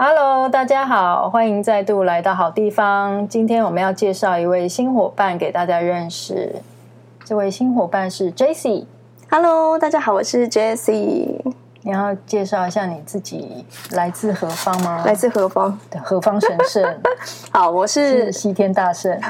[0.00, 3.26] Hello，大家好，欢迎再度来到好地方。
[3.26, 6.54] 今天我们要介绍一位新伙伴给大家认识。
[7.24, 8.86] 这位新伙伴是 Jessie。
[9.28, 11.40] Hello，大家好，我是 Jessie。
[11.82, 15.02] 你要介绍一下你自己来自何方吗？
[15.04, 15.76] 来自何方？
[16.04, 17.00] 何方神圣？
[17.50, 19.20] 好，我是，是西天大圣。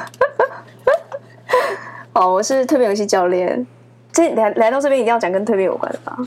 [2.13, 3.67] 好，我是蜕变游戏教练。
[4.13, 6.19] 这来来到这边一定要讲跟蜕变有关的吧？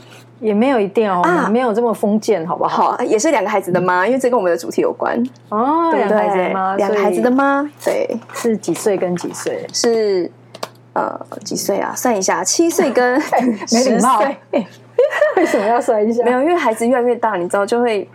[0.42, 2.92] 也没有一定哦，啊、没有这么封建，好不好？
[2.92, 5.16] 好，也是两个孩子的妈，因为这跟我们的主题有关
[5.48, 5.90] 哦。
[5.94, 9.66] 两个孩子的妈，两个孩子的妈，对，是几岁跟几岁？
[9.72, 10.30] 是
[10.92, 11.94] 呃几岁啊？
[11.96, 13.90] 算一下，七岁跟十 岁。
[13.90, 14.20] 没礼貌，
[15.36, 16.22] 为什么要算一下？
[16.24, 18.08] 没有，因为孩子越来越大，你知道就会。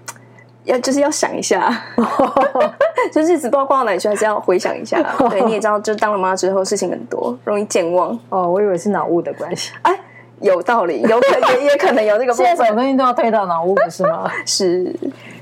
[0.68, 1.74] 要就是要想一下，
[3.10, 5.02] 就日子不知道过到哪里去，还是要回想一下。
[5.30, 8.10] 对，你也知道，就当了妈之后，事情很多，容易健忘。
[8.28, 9.72] 哦，我以为是脑雾的关系。
[9.84, 9.98] 哎，
[10.42, 12.46] 有道理，有可 能也可能有这个部分。
[12.46, 14.30] 现在什么东西都要推到脑雾，不是吗？
[14.46, 14.94] 是。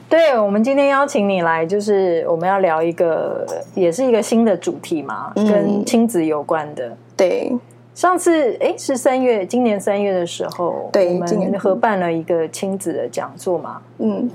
[0.08, 6.96] 对，我们今天邀请你来，就是我们要聊一个，也是一个新的主题嘛，嗯、跟亲子有关的。
[7.18, 7.52] 对，
[7.96, 13.82] 上次哎是三月，今年三月的时候，对，我们合办了一个亲子的讲座嘛。
[13.98, 14.30] 嗯。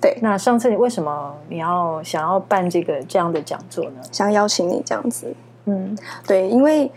[0.00, 4.00] 对，那上次你为什么你要想要办这个这样的讲座呢？
[4.10, 5.26] 想邀请你这样子，
[5.66, 5.94] 嗯，
[6.26, 6.90] 对，因为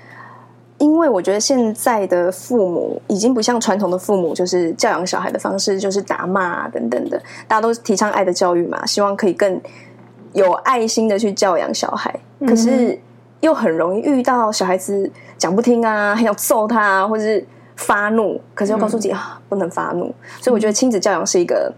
[0.83, 7.17] 因为我觉得现在的父母已经不像传统的父母，就是教养小孩的方式就是打骂啊等等的，
[7.47, 9.61] 大家都提倡爱的教育嘛，希望可以更
[10.33, 12.13] 有爱心的去教养小孩，
[12.45, 12.99] 可是
[13.39, 17.47] 又很容易遇到小孩子讲不听啊，很想揍他啊，或者是
[17.77, 21.73] 发怒，可是又告诉自己啊不能发怒，所以我觉得亲子教养是一个。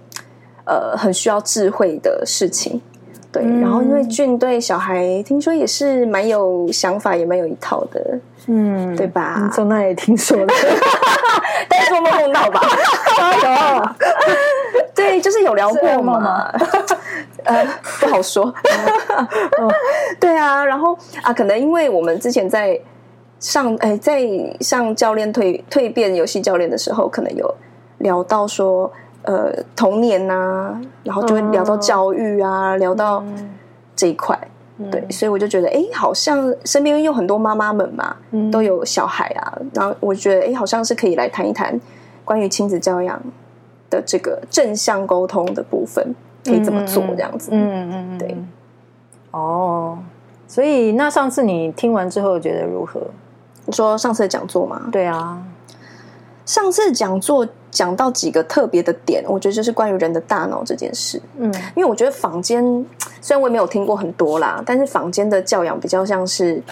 [0.67, 2.81] 呃，很需要智慧的事情，
[3.36, 3.44] 对。
[3.44, 9.41] 嗯、然后，因为俊对小孩听说也是蛮有想法，也蛮有一套的，嗯，对吧？
[9.44, 10.53] 你从那里听说的？
[11.67, 12.61] 但是做梦梦到吧？
[13.44, 16.50] 有，对，就是有聊过嘛。
[17.44, 17.67] 呃，
[18.00, 18.53] 不好说。
[20.17, 22.80] 对啊，然后啊，可能因为我们之前在
[23.39, 24.22] 上，哎，在
[24.62, 27.53] 上教练蜕蜕变游戏教练的时候，可能有
[27.97, 28.90] 聊到说。
[29.25, 33.24] 呃，童年呐、啊，然后就会聊到教育啊，嗯、聊到
[33.96, 34.38] 这一块，
[34.78, 41.80] 嗯、对，所以我就觉得，哎，好像身边有很多妈妈们嘛，嗯、都有小孩啊，然后我觉得，哎，好像是可以来谈一谈
[42.24, 43.19] 关于亲子教养
[43.90, 48.18] 的这个正向沟通的部分，可以怎么做这样子，嗯嗯，嗯。
[48.18, 48.38] 对，
[49.31, 49.97] 哦，
[50.47, 53.02] 所以那上次你听完之后觉得如何？
[53.66, 54.84] 你说上次的讲座吗？
[54.92, 55.42] 对啊。
[56.46, 61.22] 上次讲座讲到几个特别的点，我觉得就是关于人的大脑这件事。
[61.38, 62.63] 嗯，因为我觉得坊间
[63.19, 66.63] 虽然我也没有听过很多啦，但是坊间的教养比较像是，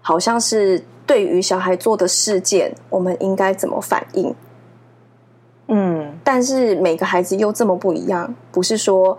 [0.00, 4.32] 好像是对于小孩做的事件，我们应该怎么反应？
[5.66, 9.18] 嗯，但是每个孩子又这么不一样，不是说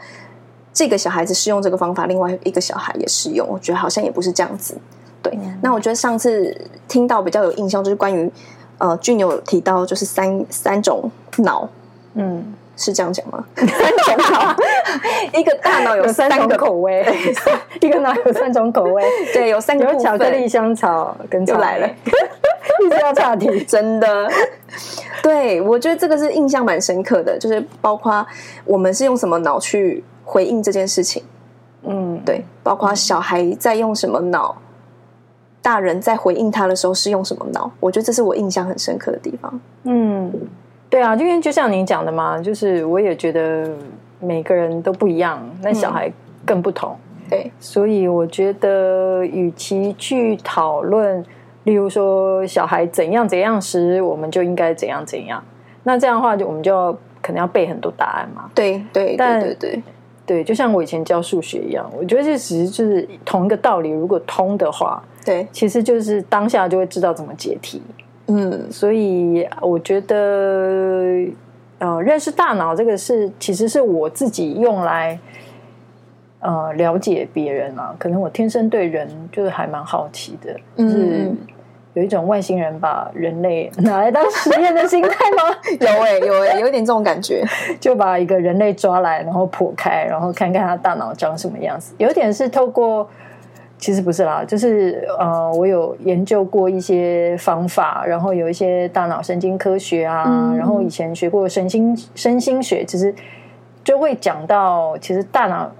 [0.72, 3.46] 这个小孩子适用这个方法，另外一个小孩也适用。
[3.46, 4.78] 我觉得好像也不是这样子。
[5.22, 6.56] 对，嗯，那我觉得上次
[6.88, 8.31] 听到比较有印象，就是关于。
[8.78, 11.68] 呃，俊有提到就是三三种脑，
[12.14, 13.44] 嗯，是这样讲吗？
[13.56, 14.56] 三种脑，
[15.34, 17.06] 一个大脑有三种口味，
[17.82, 21.90] 一个脑有三种口味，对，有三个有巧克力、香草跟就来了，
[22.86, 24.30] 一直要岔题， 真的。
[25.24, 28.26] 对，我觉得这个是印象蛮深刻的，就是包括
[28.64, 31.24] 我们是用什么脑去回应这件事情，
[31.84, 34.56] 嗯，对，包括小孩在用什么脑。
[35.68, 37.70] 大人在回应他的时候是用什么脑？
[37.82, 39.60] 我觉得这是我印象很深刻的地方。
[39.84, 40.32] 嗯，
[40.90, 43.70] 对啊，因为就像您讲的嘛，就是我也觉得
[44.22, 46.10] 每个人都不一样，那小孩
[46.46, 46.96] 更不同。
[47.26, 51.22] 嗯、对，所以我觉得，与其去讨论，
[51.66, 55.44] 例如说小孩怎样怎样时，我们就应该怎样怎样。
[55.84, 58.50] 那这样的话，就我们就要可能要背很多答案嘛。
[58.56, 59.84] 对对，但对对对，
[60.28, 65.02] 对，就像我以前教数学一样，我觉得这其实就是同一个道理，如果通的话。
[65.26, 67.82] 对，其实就是当下就会知道怎么解题。
[68.28, 70.16] 嗯，所以我觉得，
[71.80, 75.20] 呃，认识大脑这个是，其实是我自己用来，
[76.40, 77.96] 呃，了解别人啊。
[77.98, 81.31] 可能我天生对人就是还蛮好奇的，就是
[81.98, 85.56] 有一种外星人把人类拿来当实验的心态吗？
[85.82, 87.44] 有哎、欸，有哎、欸，有一点这种感觉，
[87.80, 91.96] 就把一个人类抓来，然后剖开，然后看看他大脑长什么样子。
[91.98, 93.10] 有点是透过。
[93.80, 103.14] 其实不是啦，就是呃，我有研究过一些方法，然后有一些大脑神经科学啊，嗯、然后以前学过神经身心学，其实
[103.84, 105.72] 就会讲到，其实大脑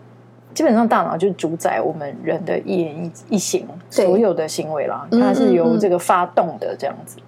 [0.57, 7.19] 基本上大脑就主宰我们人的一言一一行所有的行为啦，它是由这个发动的这样子，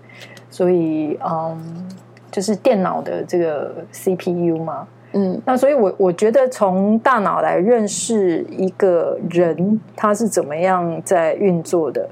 [0.49, 1.87] 所以嗯，
[2.31, 4.87] 就是电脑的这个 CPU 嘛。
[5.13, 12.09] 嗯，那所以我我觉得从大脑来认识一个人，他是怎么样在运作的，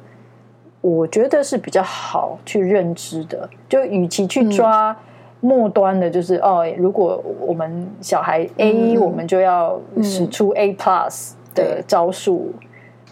[0.81, 3.49] 我觉得是比较好去认知的。
[3.67, 4.95] 就与其去抓
[5.39, 12.51] 末端的，就是、嗯、哦，如果我们小孩 A，、嗯、我们就要使出 A plus 的招数。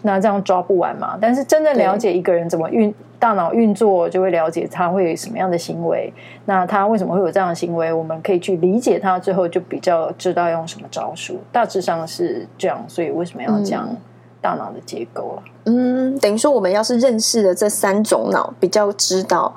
[0.02, 1.18] 那这样抓不完嘛？
[1.20, 6.12] 但是真正了解一个人怎么运大脑运作，就会了解他会有什么样的行为。
[6.44, 7.92] 那他为什么会有这样的行为？
[7.92, 11.40] 我们可以去理解他，之后就比较知道用什么招数。
[11.50, 12.84] 大致上是这样。
[12.86, 13.88] 所以为什么要讲
[14.40, 15.42] 大脑的结构啊？
[15.64, 19.52] 嗯，等于说我们要是认识了这三种脑，比较知道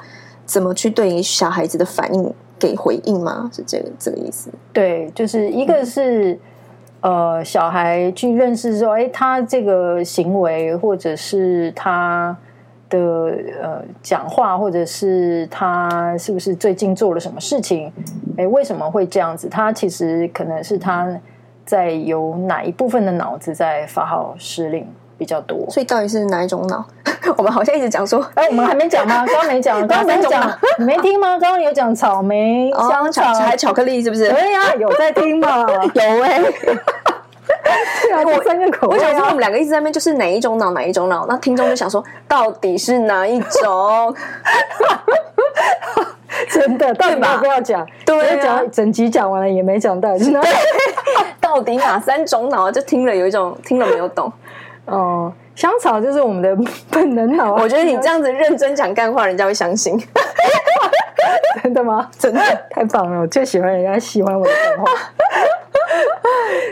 [0.46, 3.50] 怎么去对于小孩子的反应给回应吗？
[3.54, 4.52] 是这个这个意思？
[4.74, 6.34] 对，就是一个是。
[6.34, 6.40] 嗯
[7.02, 12.36] 呃，小孩去认识说，哎，他这个行为，或者是他
[12.90, 13.00] 的
[13.62, 17.90] 呃讲话，或者是他是不是最近做了什么事情？
[18.36, 19.48] 哎，为什么会这样子？
[19.48, 21.08] 他其实可能是他
[21.66, 24.86] 在有哪一部分的脑子在发号施令
[25.20, 25.70] 比较多。
[25.70, 26.84] 所以到底是哪一种脑？
[27.38, 29.24] 我们好像一直讲说， 哎，我们还没讲吗？
[29.30, 31.38] 刚刚没讲，刚刚没讲，你没听吗？
[31.38, 34.30] 刚刚有讲草莓、香草还巧克力，是不是？
[34.30, 35.68] 对呀，有在听吗？
[35.94, 36.42] 有哎。
[38.02, 38.98] 对啊，我三个口味。
[38.98, 41.26] 我想说，我们两个一直在那边，就是哪一种脑，哪一种脑？
[41.28, 44.16] 那听众就想说，到底是哪一种？
[46.50, 47.86] 真的，到底要不要讲？
[48.06, 50.10] 对，讲整集讲完了也没讲到，
[51.42, 52.72] 到底哪三种脑？
[52.72, 54.32] 就听了有一种听了没有懂。
[54.86, 56.58] 哦，香草就是我们的
[56.92, 57.56] 本能脑。
[57.56, 60.00] 我觉得你这样子认真讲干话，人家会相信。
[61.62, 62.10] 真的吗？
[62.18, 63.22] 真的太棒了！
[63.22, 64.92] 我最喜欢人家喜欢我的干话。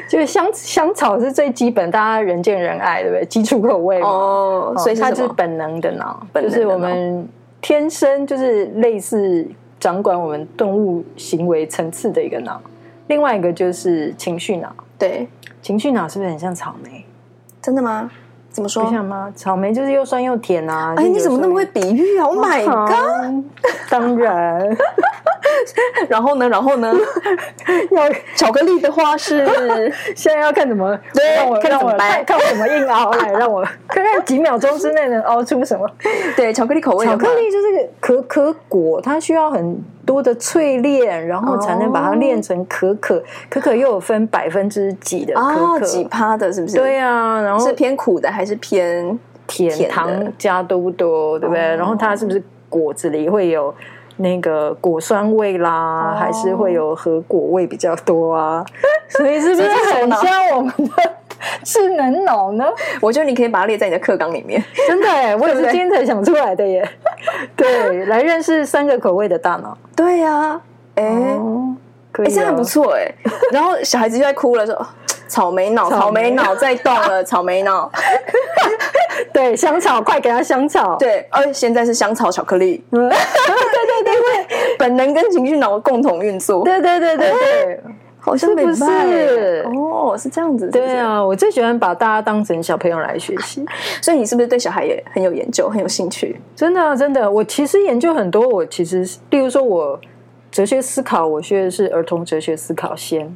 [0.10, 3.26] 就是香香草是最基本，大家人见人爱，对不对？
[3.26, 7.28] 基础口味，哦，所以它就是本能的脑，就是我们
[7.62, 9.46] 天生就是类似
[9.80, 12.62] 掌管我们动物行为层次的一个脑。
[13.08, 15.28] 另外一个就是情绪脑，对，
[15.62, 17.06] 情绪脑是不是很像草莓？
[17.68, 18.10] 真的吗？
[18.50, 18.86] 怎么说？
[18.86, 19.30] 不想吗？
[19.36, 20.94] 草莓就是又酸又甜啊！
[20.96, 23.44] 哎，你怎么那么会比喻啊？Oh my god！
[23.90, 24.78] 当然。
[26.08, 26.48] 然后呢？
[26.48, 26.94] 然后呢？
[27.92, 28.04] 要
[28.38, 29.46] 巧克力的话是
[30.16, 35.86] 现在要看怎么对，让我看怎么来看，看我怎么硬熬来， 让我看看几秒钟之内能熬出什么。
[36.38, 39.78] 对，巧克力口味，巧克力就是可可果，它需要很
[40.08, 43.24] 多的淬炼，然后才能把它炼成可可。
[43.48, 46.78] 可可又有分百分之几的可可，哦、几趴的，是不是？
[46.78, 49.70] 对啊，然后是偏苦的还是偏甜？
[49.72, 50.10] 甜糖
[50.40, 51.38] 加多不多？
[51.38, 51.74] 对不对？
[51.74, 53.72] 哦、然后它是不是果子里会有？
[54.20, 58.66] 那个果酸味啦，还是会有核果味比较多啊，
[59.10, 61.14] 所以是不是很像我们的
[61.64, 62.66] 智能脑呢？
[63.02, 64.64] 我觉得你可以把它列在你的课纲里面。
[64.88, 66.88] 真的哎， 我也是今天才想出来的耶。
[67.56, 69.78] 对，来认识三个口味的大脑。
[69.96, 70.60] 对呀，
[70.96, 71.38] 哎，
[72.12, 73.12] 可以，这样不错哎。
[73.52, 74.88] 然后小孩子就在哭了，说。
[75.30, 77.92] 草莓脑，草莓脑在动了，草莓脑。
[79.34, 80.96] 对，香草，快给他香草。
[80.96, 82.82] 对，而现在是香草巧克力。
[82.90, 86.64] 对对对对，本能跟情绪脑共同运作。
[86.64, 87.80] 对对对对对，
[88.28, 90.70] 好像不是哦，是这样子。
[90.70, 93.66] 对啊，我最喜欢把大家当成小朋友来学习。
[94.02, 96.40] 所以你是不是对小孩也很有研究，很有兴趣？
[96.56, 98.48] 真的啊真的，我其实研究很多。
[98.48, 100.00] 我其实，例如说，我
[100.52, 103.36] 哲学思考，我学的是儿童哲学思考先。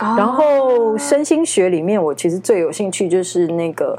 [0.00, 3.98] 然后身心学里面，我其实最有兴趣就是那个，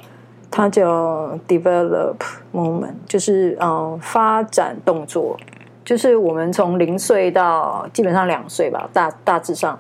[0.49, 2.15] 它叫 develop
[2.53, 5.38] moment，就是嗯发展动作，
[5.83, 9.77] 就是我们从零岁到基本上两岁吧，大大致上，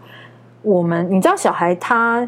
[0.61, 2.27] 我们你知道小孩他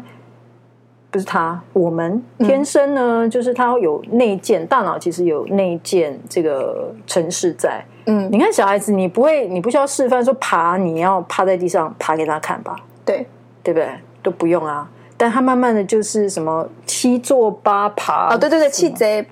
[1.10, 7.84] 不是他，我们天生呢，就是他有内建大脑，其实有内建这个程式在。
[8.06, 12.76] 嗯，你看小孩子，你不会，你不需要示范说爬，你要趴在地上爬给他看吧？
[13.04, 13.26] 对。
[13.64, 13.88] 对不对？
[14.24, 19.24] 都不用啊，但他慢慢的就是什么七坐八爬哦，对对对，七贼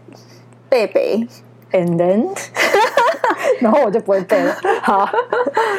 [0.69, 1.27] 背背
[1.73, 2.29] ，and then，
[3.59, 4.55] 然后我就不会背了，
[4.85, 5.09] 好，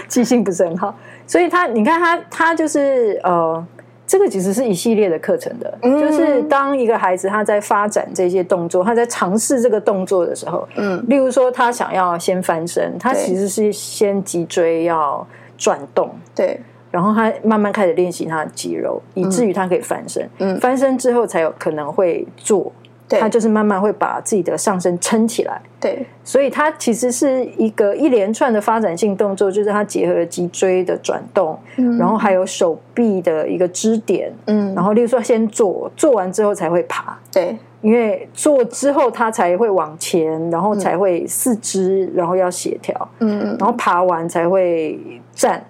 [0.10, 0.94] 记性不是很好，
[1.31, 3.65] 所以他你看他他就是呃，
[4.05, 15.25] 这个其实是一系列的课程的，嗯、就是当一个孩子他在发展这些动作，他在尝试这个动作的时候，嗯，例如说他想要先翻身，他其实是先脊椎要
[15.57, 16.59] 转动，对。
[16.91, 20.29] 然后他慢慢开始练习他的肌肉，以至于他可以翻身。
[20.39, 22.69] 嗯，翻身之后才有可能会坐。
[23.12, 25.62] 对，他就是慢慢会把自己的上身撑起来。
[25.82, 37.18] 对，所以它其实是一个一连串的发展性动作，就是它结合了脊椎的转动，嗯，然后还有手臂的一个支点，嗯，然后例如说先坐，坐完之后才会爬。
[37.34, 44.98] 对，因为坐之后它才会往前，然后才会四肢，然后要协调，嗯，然后爬完才会
[45.34, 45.62] 站。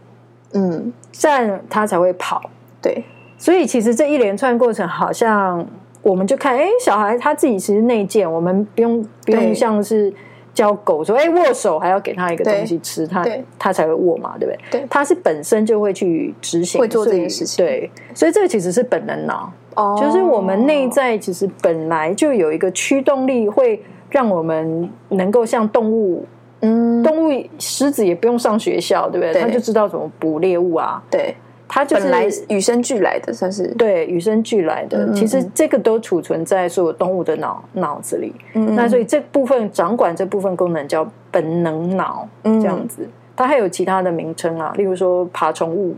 [0.54, 2.42] 嗯，站它才会跑，
[2.82, 3.02] 对，
[3.38, 5.66] 所以其实这一连串过程，好像
[6.02, 10.12] 我们就看，哎，小孩他自己其实内建，我们不用不用像是
[10.54, 13.26] 教狗说，哎，握手还要给他一个东西吃，他
[13.60, 14.80] 他才会握嘛，对不对？
[14.80, 17.64] 对，他是本身就会去执行，会做这件事情。
[17.66, 26.26] 对，所以这个其实是本能脑，哦，就是我们内在其实本来就有一个驱动力，会让我们能够像动物。
[26.64, 29.42] 嗯，动物狮子也不用上学校，对不对？
[29.42, 31.02] 他就知道怎么捕猎物啊。
[31.10, 31.36] 对，
[31.74, 35.14] 他就是本来与生俱来的，算是对与生俱来的。
[35.14, 38.34] 其实这个都储存在所有动物的脑脑子里。
[38.56, 43.08] 嗯，那所以这部分掌管这部分功能叫本能脑，这样子。
[43.38, 45.96] 它还有其他的名称啊，例如说爬虫物。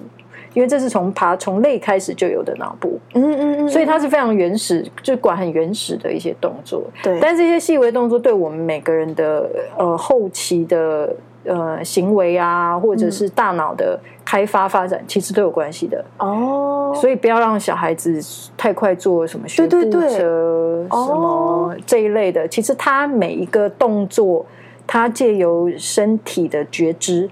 [0.53, 6.83] 因为这是从爬虫类开始就有的脑部，嗯嗯嗯，所以它是非常原始，就管很原始的一些动作。
[7.01, 9.49] 对，但这些细微动作对我们每个人的
[9.79, 11.11] 呃后期的
[11.45, 16.03] 呃行为啊，或者是大脑的开发发展，其实都有关系的。
[16.17, 18.19] 哦，所以不要让小孩子
[18.57, 22.47] 太快做什么学步车什么这一类的。
[22.47, 24.45] 其实他每一个动作，
[24.85, 27.29] 他借由身体的觉知。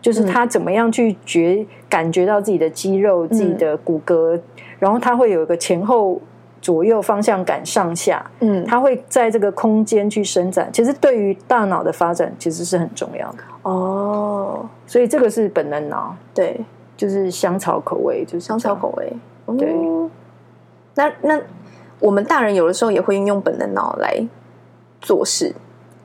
[0.00, 4.36] 就是他怎么样去觉感觉到自己的肌肉、自己的骨骼，
[4.80, 6.20] 然后他会有一个前后
[6.62, 10.70] 左右方向感上下，嗯，它会在这个空间去伸展。
[10.72, 14.64] 其实对于大脑的发展，其实是很重要的哦。
[14.86, 16.64] 所以这个是本能脑，对，
[16.96, 19.12] 就是香草口味，就是香草口味。
[19.58, 19.74] 对，
[20.94, 21.40] 那那
[21.98, 24.24] 我们大人有的时候也会运用本能脑来
[25.00, 25.52] 做事。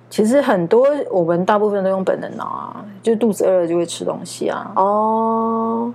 [0.10, 4.72] 其实很多我们大部分都用本能脑啊，就肚子饿了就会吃东西啊。
[4.76, 5.94] 哦，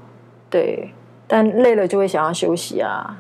[0.49, 0.93] 对，
[1.27, 3.17] 但累了就会想要休息啊，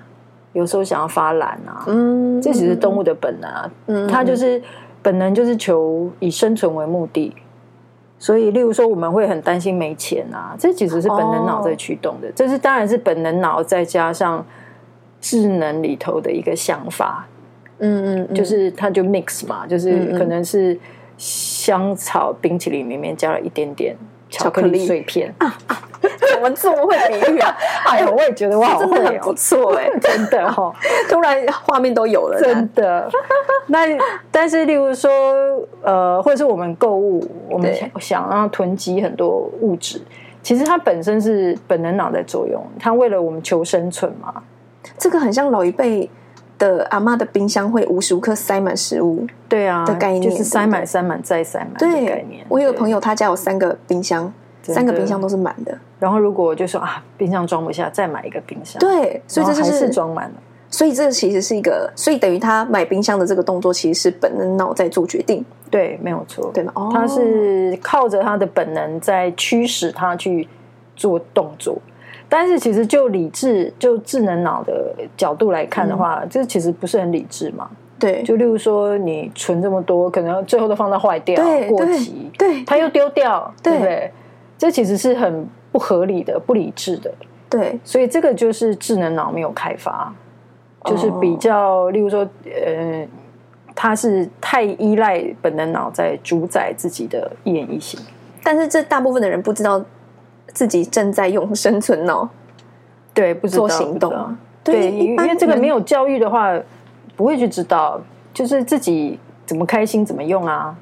[0.53, 1.85] 有时候想要发懒啊。
[1.87, 3.71] 嗯，这只是动物的本能啊。
[3.87, 4.63] 嗯，它就是
[5.03, 7.35] 本能，就是求以生存为目的。
[8.19, 12.31] 所以，例如说，我们会很担心没钱啊，这其实是本能脑在驱动的。
[12.37, 14.47] 这是当然是本能脑再加上
[15.21, 17.27] 智能里头的一个想法。
[17.81, 20.79] 嗯嗯，就是它就 mix 嘛，就是可能是
[21.17, 23.97] 香草冰淇淋里面加了一点点
[24.33, 25.83] 巧克力碎片啊啊！
[26.33, 27.57] 怎么这么会比喻啊？
[27.87, 30.73] 哎呀，我也觉得哇，真的很不错哎， 真的哈！
[31.09, 33.09] 突然画面都有了，真的。
[33.67, 33.87] 那
[34.31, 35.11] 但是，例如说，
[35.83, 40.01] 呃，或者是我们购物，我们想想要囤积很多物质，
[40.43, 44.43] 其实它本身是本能脑在作用，它为了我们求生存嘛。
[44.99, 46.11] 这个很像老一辈。
[46.62, 52.47] 的阿妈的冰箱会无时无刻塞满食物，对啊的概念，就是塞满、塞满再塞满的概念。
[52.49, 55.76] 我有个朋友，他家有三个冰箱，三个冰箱都是满的。
[55.99, 58.78] 然后如果就说啊，冰箱装不下，再买一个冰箱。
[58.78, 60.35] 对，所以这就是装满了。
[60.71, 65.45] 所以这其实是一个，所以等于他买冰箱的这个动作，其实是本能脑在做决定。
[65.69, 66.73] 对，没有错，对吗？
[66.76, 70.49] 哦，他是靠着他的本能在驱使他去
[70.95, 71.76] 做动作。
[72.35, 77.69] 但是其实就理智、就智能脑的角度来看的话，这、嗯、其实不是很理智嘛。
[77.99, 84.11] 对，就例如说你存这么多，可能最后都放到坏掉、对过期，对，它又丢掉，对，对不对？
[84.57, 87.12] 这其实是很不合理的、不理智的。
[87.51, 90.11] 对，所以这个就是智能脑没有开发，
[90.87, 93.07] 就是比较，例如说，呃，
[93.75, 98.01] 他是太依赖本能脑在主宰自己的一言一行。
[98.43, 99.85] 但是这大部分的人不知道。
[100.53, 102.29] 自己正在用生存脑，
[103.15, 104.13] 对，不知行动，
[104.63, 106.53] 对，因为这个没有教育的话，
[107.17, 108.01] 不会去知道，
[108.35, 110.77] 就是自己怎么开心怎么用啊。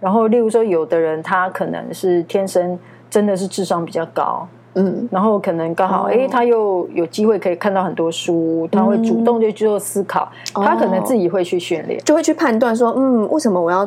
[0.00, 2.78] 然后，例如说，有的人他可能是天生
[3.10, 13.86] 真的是智商比较高，嗯，然后可能刚好哎，他又有机会可以看到很多书，他会主动就去做思考，他可能自己会去训练，就会去判断说，嗯，为什么我要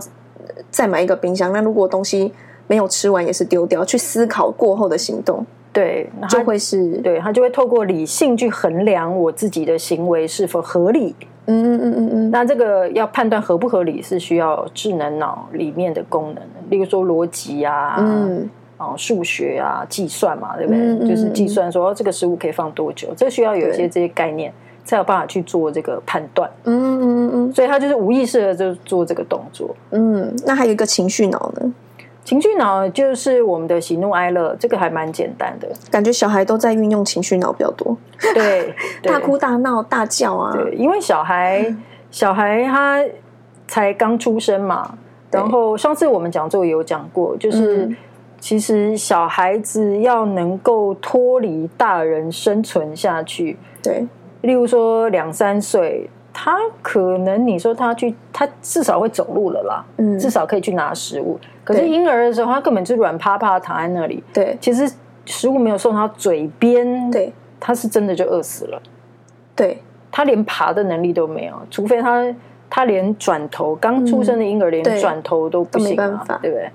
[0.69, 1.51] 再买一个冰箱？
[1.51, 2.31] 那如果东西。
[2.67, 11.15] 没有吃完也是丢掉，去思考过后的行动，对，就会是对，他就会透过理性去衡量我自己的行为是否合理。
[11.45, 12.31] 嗯嗯嗯嗯嗯。
[12.31, 20.79] 那这个要判断合不合理，是需要智能脑里面的功能，例如说逻辑啊，嗯，哦，数学啊，计算嘛，对不对？
[20.79, 24.53] 嗯嗯嗯，就是计算说这个食物可以放多久，这需要有一些这些概念，
[24.85, 26.49] 才有办法去做这个判断。
[26.63, 27.53] 嗯嗯嗯嗯。
[27.53, 29.75] 所以他就是无意识的就做这个动作。
[29.91, 31.73] 嗯，那还有一个情绪脑呢？
[32.23, 35.67] 情绪脑就是我们的喜怒哀乐，这个还蛮简单的。
[35.91, 37.95] 感觉小孩都在运用情绪脑比较多，
[38.33, 40.53] 对，大哭大闹大叫啊。
[40.53, 41.75] 对，因为小孩
[42.09, 43.03] 小孩他
[43.67, 44.97] 才刚出生嘛，
[45.29, 47.93] 然后上次我们讲座也有讲过，就是
[48.39, 54.07] 其实小孩子要能够脱离大人生存下去，对，
[54.41, 56.09] 例如说两三岁。
[56.33, 61.39] 他可能你说他去，他至少会走路了啦，嗯，至少可以去拿食物。
[61.63, 64.23] 可是婴儿的时候，他根本就软趴趴躺在那里。
[64.33, 64.91] 对，其实
[65.25, 68.81] 食物没有送到嘴边，对，他是真的就饿死了。
[69.55, 72.25] 对，他连爬的能力都没有，除非他
[72.69, 76.71] 他连转头刚出生的婴儿连转头都不行，对不对？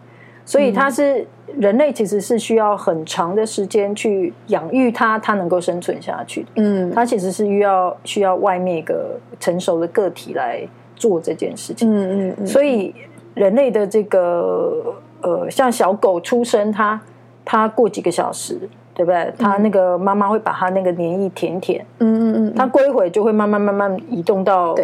[0.49, 6.47] 所以它是、嗯、人类，其实是需要很长的时间去养育它，它能够生存下去。
[6.57, 11.87] 嗯，它其实是需要需要外面一个成熟的个体来做这件事情。
[11.90, 12.95] 嗯嗯，嗯，所以
[13.35, 16.99] 人类的这个呃，像小狗出生，它
[17.45, 18.59] 它过几个小时。
[18.99, 19.33] 对不对？
[19.38, 24.75] 它那个妈妈会把它那个粘液舔舔，嗯嗯嗯，它过一会就会慢慢慢慢移动到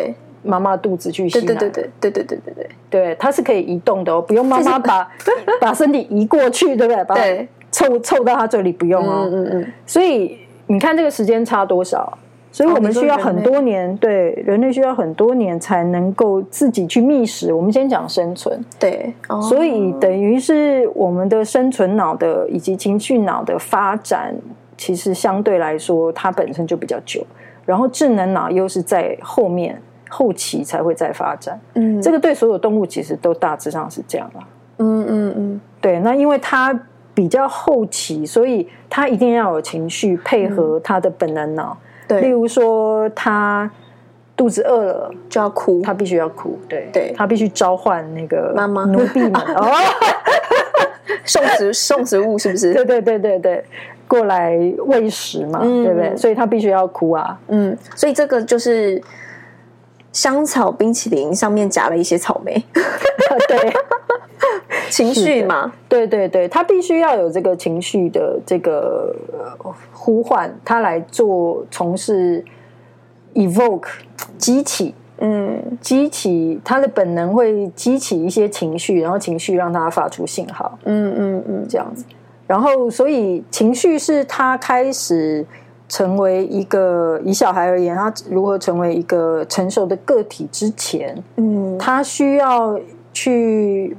[0.44, 5.08] 妈妈肚子去吸奶，对对对对对对对对对，对，它是可以移动的哦，不用妈妈把
[5.60, 7.04] 把身体移过去，对不对？
[7.04, 7.16] 把
[7.70, 12.16] 凑凑到它这里不用哦，嗯嗯，所以你看这个时间差多少？
[12.52, 17.52] 所以我们需要很多年，哦、对人类需要很多年才能够自己去觅食。
[17.52, 24.32] 我们先讲生存，对，哦、所以等于是我们的生存脑的以及情绪脑的发展，
[24.76, 27.26] 其实相对来说它本身就比较久，
[27.66, 29.82] 然后智能脑又是在后面
[30.14, 31.58] 后期才会再发展。
[31.74, 34.40] 嗯，这个对所有动物其实都大致上是这样啦。
[34.78, 36.78] 嗯嗯嗯，对，那因为它
[37.12, 41.76] 比较后期，所以它一定要有情绪配合它的本能脑。
[42.06, 43.68] 对，例如说，它
[44.36, 46.58] 肚子饿了就要哭，他必须要哭。
[46.68, 49.66] 对，对他必须召唤那个妈妈奴婢们 哦，
[51.24, 52.74] 送食送食物是不是？
[52.74, 53.64] 对对对对对，
[54.08, 54.56] 过来
[54.86, 56.16] 喂食嘛，嗯、对不对？
[56.16, 57.38] 所以他必须要哭啊。
[57.48, 59.00] 嗯，所以这个就是
[60.14, 62.64] 香草冰淇淋上面夹了一些草莓。
[63.46, 63.70] 对。
[64.90, 69.14] 情绪嘛，对对对，他必须要有这个情绪的这个
[69.90, 72.44] 呼唤，他来做从事
[73.32, 73.88] evoke
[74.38, 82.04] 激起，嗯，激起他的本能会激起一些情绪，然后情绪让他发出信号，嗯嗯嗯，这样子，
[82.46, 85.44] 然后所以情绪是他开始
[85.94, 92.76] 成为一个以小孩而言，他如何成为一个成熟的个体之前，嗯，他需要
[93.12, 93.96] 去。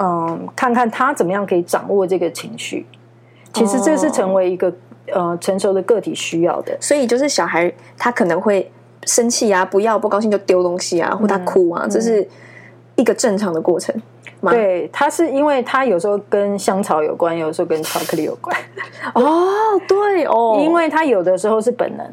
[0.00, 2.86] 嗯，看看他怎么样可以掌握这个情绪。
[3.52, 4.68] 其实这是成为一个、
[5.12, 6.76] 哦、呃成熟的个体需要的。
[6.80, 8.70] 所以就是小孩他可能会
[9.06, 12.24] 生气啊，不要不高兴就丢东西啊，或他哭啊，嗯、这是
[12.94, 13.92] 一个正常的过程。
[14.42, 18.56] 对，它是因为它有时候跟香草有关，有时候跟巧克力有关。
[19.14, 19.50] 哦，
[19.88, 22.06] 对哦，因为它有的时候是本能。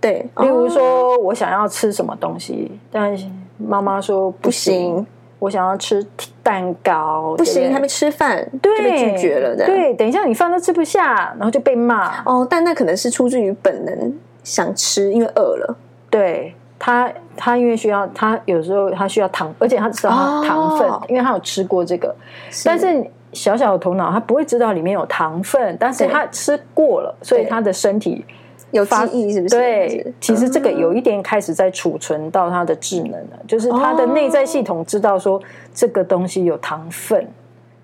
[0.00, 3.16] 对，例如说我想要吃什么东西，但
[3.58, 5.06] 妈妈说不行。
[5.38, 6.04] 我想要吃
[6.42, 9.54] 蛋糕，不行，还没吃饭，对，就被拒绝了。
[9.54, 12.24] 对，等一下你饭都吃不下，然后就被骂。
[12.24, 15.76] 哦，但那可能是出自于本能想吃，因为饿了。
[16.08, 16.54] 对
[16.86, 20.10] 他，他因为需要，他有时候他需要糖，而且他知道
[20.44, 22.14] 糖分，哦，因为他有吃过这个。
[22.48, 28.24] 是，但是小小的头脑，他不会知道里面有糖分，但是他吃过了，所以他的身体。
[28.70, 29.56] 有记忆是不是？
[29.56, 35.40] 对，其实这个有一点开始在储存到他的智能了，嗯、就是他的内在系统知道说
[35.74, 37.26] 这个东西有糖分，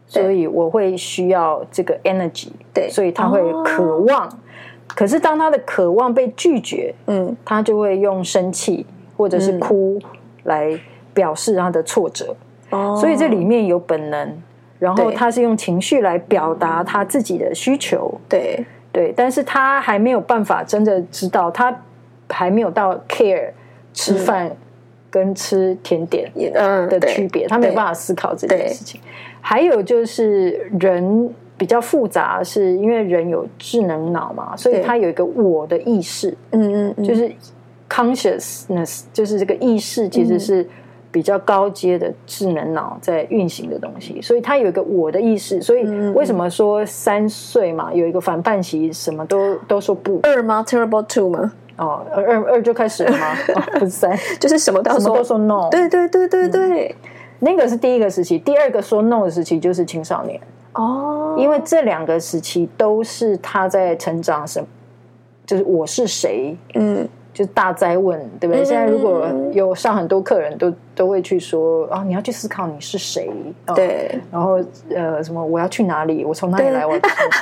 [0.06, 4.28] 所以我会需要这个 energy，对，所以他会渴望。
[4.28, 4.32] 哦、
[4.88, 9.98] 可是当他的渴望被拒绝，嗯，他就会用生气或者是哭
[10.44, 10.78] 来
[11.14, 12.34] 表示他的挫折。
[12.70, 14.42] 哦，所以这里面有本能，
[14.78, 18.20] 然后他是用情绪来表达他自己的需求。
[18.28, 18.64] 对。
[18.94, 21.74] 对，但是他还没有办法真的知道，他
[22.28, 23.50] 还没有到 care
[23.94, 24.54] 吃饭
[25.08, 29.00] 跟吃甜点的区别，嗯、他没有办法思考这件事情。
[29.40, 37.30] 还有就是人比较复杂，是因为人有智能脑嘛，所以他有一个我的意识，嗯嗯，就是
[37.88, 40.66] consciousness，就是这个意识其实是。
[41.12, 45.60] 比较高阶的智能脑在运行的东西，所以他有一个我的意识。
[45.60, 50.20] 所以为什么说三岁嘛，有一个反叛期，什么都都说不。
[50.22, 51.52] 二吗？Terrible two 吗？
[51.76, 53.26] 哦，二二就开始了吗？
[53.54, 55.68] 哦、不是三，就是什么都什么都说 no。
[55.70, 56.94] 对对对对对、嗯，
[57.40, 60.40] 那个是第一个时期，第二个说 no 的时期就是青少年。
[60.74, 64.64] 哦，因为这两个时期都是他在成长，什
[65.46, 66.56] 就是我是谁？
[66.74, 67.08] 嗯。
[67.34, 68.62] 就是大哉问，对不对？
[68.62, 73.32] 嗯、现在如果有上很多客人都都会去说啊，你要去思考你是谁，
[73.74, 74.60] 对，然后
[74.94, 76.26] 呃，什么我要去哪里？
[76.26, 76.84] 我从哪里来？
[76.84, 76.92] 我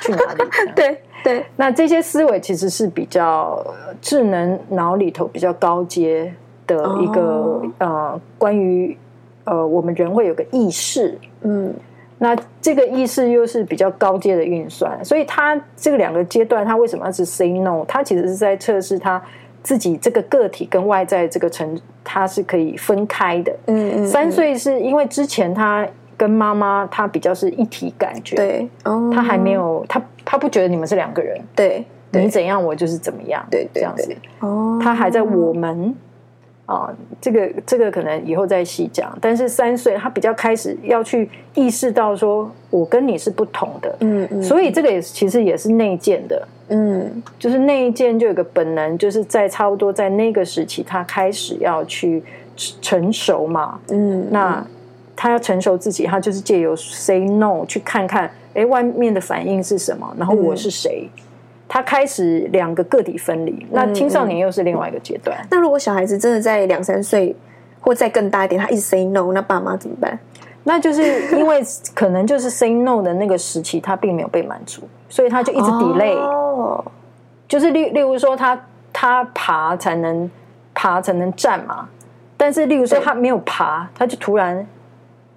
[0.01, 0.45] 去哪里？
[0.77, 1.45] 对对。
[1.57, 3.61] 那这些思维其实是比较
[4.01, 6.33] 智能脑里头比较高阶
[6.69, 8.97] 的一个、哦、呃，关于
[9.43, 11.75] 呃，我们人会有个意识，嗯，
[12.23, 17.85] 那这个意识又是比较高阶的运算，所以他这个两个阶段，他为什么要是 say no？
[17.89, 19.21] 他其实是在测试他。
[19.63, 23.55] 自己这个个体跟外在这个层，他是可以分开的。
[23.67, 28.37] 嗯嗯，三岁是因为之前他跟妈妈，他比较是一体感觉。
[28.37, 31.39] 对，哦，他还没有，他他不觉得你们是两个人。
[31.55, 34.17] 对，你怎样我就是怎么样，对，对，对，这样子。
[34.39, 35.95] 哦，他还在我们
[36.71, 36.89] 啊，
[37.21, 39.13] 这个这个可能以后再细讲。
[39.21, 52.23] 但是三岁他比较开始要去意识到说，我跟你是不同的，嗯嗯，所以这个也其实也是内建的，嗯，就是内建就有个本能，就是在差不多在那个时期，他开始要去
[52.81, 54.65] 成熟嘛，嗯，那
[55.17, 61.11] 他要成熟自己，他就是借由 say no 去看看，哎，外面的反应是什么，然后我是谁。
[61.17, 61.23] 嗯
[61.73, 65.39] 他开始两个个体分离，那青少年又是另外一个阶段。
[65.49, 67.37] 那如果小孩子真的在两三岁
[67.81, 70.19] 或再更大一点，他一直 say no，那爸妈怎么办？
[70.65, 71.63] 那就是因为
[71.95, 76.17] 可能就是 say no 的那个时期，他并没有被满足，所以他就一直 delay。
[76.17, 76.85] 哦，
[77.47, 78.57] 就是例例如说他，
[78.93, 80.29] 他他爬才能
[80.75, 81.89] 爬才能站嘛，
[82.37, 84.67] 但是例如说他没有爬，他就突然。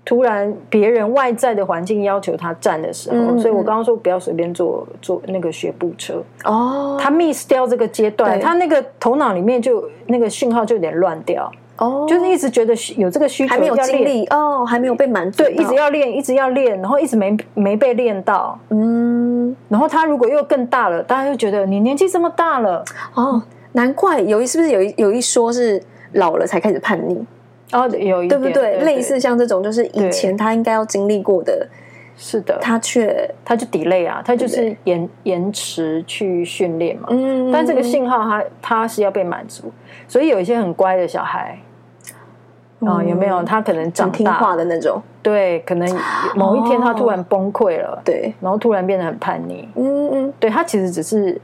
[0.06, 6.22] 突然，别人外在的环境要求他站的时候，嗯、所以我刚刚说不要随便坐坐那个学步车。
[6.44, 6.98] 哦。
[7.00, 11.52] 他 miss 掉这个阶段，他那个头脑里面就那个讯号就有点乱掉。
[11.78, 22.86] 哦，就是一直觉得有这个需求还没有经历哦，还没有被满足，对，一直要练，一直要练，然后一直没没被练到，嗯，然后他如果又更大了，大家就觉得你年纪这么大了。
[23.16, 27.26] 哦，难怪有一是不是有一有一说是老了才开始叛逆。
[27.72, 28.54] 哦，有一对不对？
[28.54, 31.68] 对对类似像这种，就是以前他应该要经历过的，
[32.16, 37.08] 是的，他却他就 delay 啊，他就是延延迟去训练嘛。
[37.10, 39.72] 嗯，但这个信号他他是要被满足，
[40.08, 41.58] 所以有一些很乖的小孩
[42.82, 43.42] 啊、嗯，有没有？
[43.44, 46.00] 他可能长大听话的那种，对，可能
[46.36, 49.68] 某一天他突然崩溃了，对、哦，然后突然变得很叛逆。
[49.76, 51.42] 嗯嗯，对，他其实只是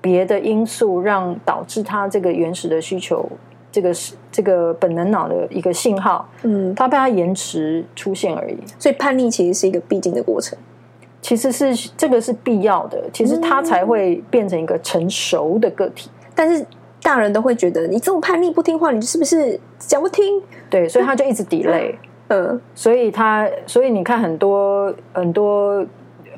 [0.00, 3.28] 别的因素让导致他这个原始的需求。
[3.72, 8.58] 这个是这个本能脑的一个信号，嗯，它被它延迟出现而已。
[8.78, 10.56] 所以叛逆其实是一个必经的过程，
[11.22, 16.10] 其实是这个是必要的，其实它才会变成一个成熟的个体。
[16.12, 16.64] 嗯、但是
[17.02, 20.40] 大人都会觉得你这么叛逆不听话，你是不是讲不听？
[20.68, 21.94] 对，所以他就一直 delay。
[22.28, 25.84] 嗯，所以他所以你看很多很多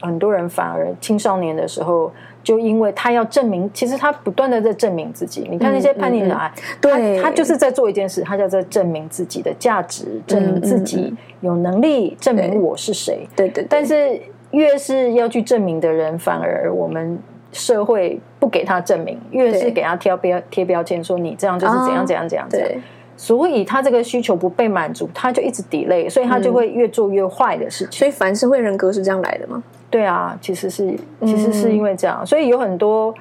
[0.01, 2.13] 很多人反而青少年的时候。
[2.45, 5.49] 就因为他要证明，其实他不断的在证明自己。
[5.51, 13.27] 你看那些叛逆小孩，对，他就是在做一件事，他就在证明自己的价值，证明自己有能力，证明我是谁。
[13.35, 13.67] 对对。
[13.69, 17.19] 但是越是要去证明的人，反而我们
[17.51, 22.71] 社会不给他证明，越是给他贴标贴标签，说你这样就是怎样怎样怎样怎样。
[23.17, 27.93] 所以他这个需求不被满足，他就一直 delay，所以他就会越做越坏的事情。
[27.93, 29.63] 所以反社会人格是这样来的吗？
[29.95, 33.15] 对啊，其实是其实是因为这样，嗯，所以有很多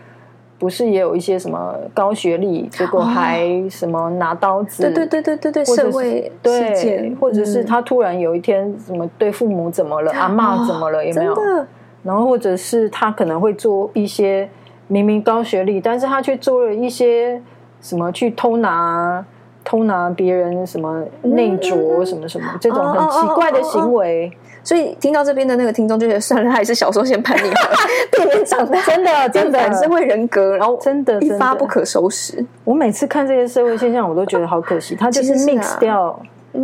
[0.57, 11.35] 不是也有一些什么高学历，结果还什么拿刀子，对对对对对对，社会事件，或者是他突然有一天什么对父母怎么了，阿妈怎么了，有没有？
[12.01, 14.49] 然后或者是他可能会做一些
[14.87, 17.39] 明明高学历，但是他却做了一些
[17.81, 19.23] 什么去偷拿
[19.63, 24.31] 偷拿别人什么内着什么什么这种很奇怪的行为。
[24.63, 27.75] 所以听到这边的那个听众就觉得算了，还是小时候先叛逆好了，
[28.11, 32.43] 避免长大真的真的很社会人格，然后真的一发不可收拾。
[32.63, 34.95] 我每次看这些社会现象，我都觉得好可惜。
[34.95, 36.17] 他就是 mix 掉，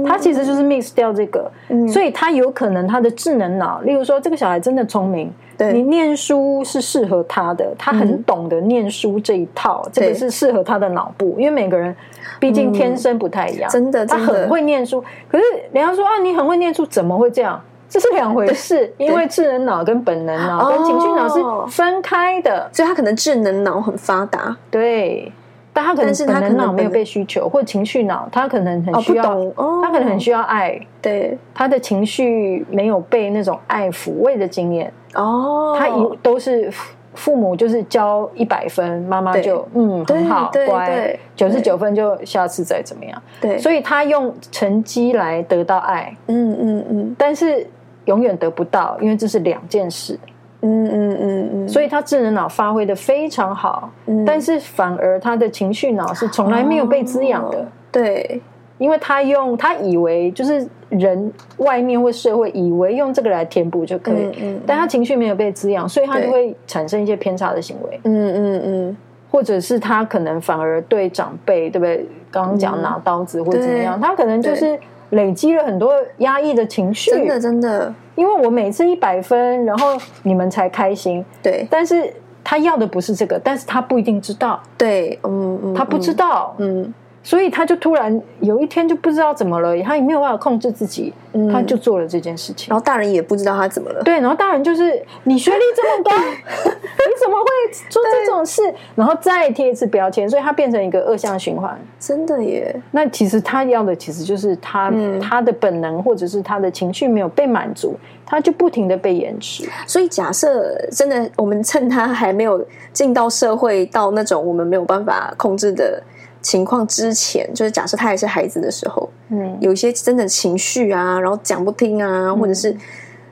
[0.07, 1.51] 他其实就是 mix 掉这个，
[1.91, 5.29] 所以他有可能他的智能脑，例如说这个小孩真的聪明，
[5.73, 11.93] 你念书是适合他的，他很懂得念书这一套，这个是适合他的脑部，因为每个人
[12.39, 15.03] 毕竟天生不太一样，真的，他很会念书。
[15.27, 17.61] 可是人家说啊，你很会念书，怎么会这样？
[17.89, 25.31] 这是两回事，因为智能脑跟本能脑跟情绪脑是分开的，哦，所以他可能智能脑很发达，对，
[25.73, 36.71] 但他可能本能脑没有被需求，或情绪脑他可能很需要，哦，他可能很需要爱，对，他的情绪没有被那种爱抚慰的经验，哦，他一都是
[37.15, 47.65] 父母就是交一百分，妈妈就嗯很好乖，九十九分就下次再怎么样，对，所以他用成绩来得到爱，嗯嗯嗯，但是。
[48.09, 50.19] 永远得不到，因为这是两件事。
[50.61, 57.59] 嗯嗯嗯嗯，所以他智能脑发挥的非常好，嗯，但是反而他的情绪脑是从来没有被滋养的。
[57.59, 57.65] 哦。
[57.91, 58.41] 对，
[58.77, 67.99] 因为他用他以为就是人外面或社会以为用这个来填补就可以，嗯嗯，但他情绪没有被滋养，所以他就会产生一些偏差的行为。
[68.03, 68.97] 嗯嗯嗯，
[69.31, 72.05] 或者是他可能反而对长辈，对不对？
[72.29, 74.77] 刚刚讲拿刀子或者怎么样，他可能就是。
[75.11, 77.93] 累积了很多压抑的情绪，真的真的。
[78.15, 81.23] 因为我每次一百分，然后你们才开心。
[81.41, 84.61] 对，但是他要的不是这个，但是他不一定知道。
[84.77, 86.93] 对，嗯嗯，他不知道，嗯。
[87.29, 92.71] 所以他就突然有一天就不知道怎么了，他也没有办法控制自己，嗯、他就做了这件事情。
[92.71, 94.01] 然后大人也不知道他怎么了。
[94.01, 96.09] 对，然后大人就是你学历这么高，
[96.73, 97.47] 你怎么会
[97.87, 98.63] 做这种事？
[98.95, 101.79] 然后再贴一次标签，所以他变成一个恶性循环。
[101.99, 102.75] 真的耶。
[102.89, 109.69] 那其实他要的其实就是他、嗯、他的本能或者是他的情绪没有被满足，他就不停的被延迟。
[109.85, 116.01] 所以假设真的，我们趁他还没有进到社会到那种我们没有办法控制的。
[116.41, 122.75] 情况之前，就是假设他还是孩子的时候，嗯，有一些真的情绪啊，然后讲不听啊，嗯、或者是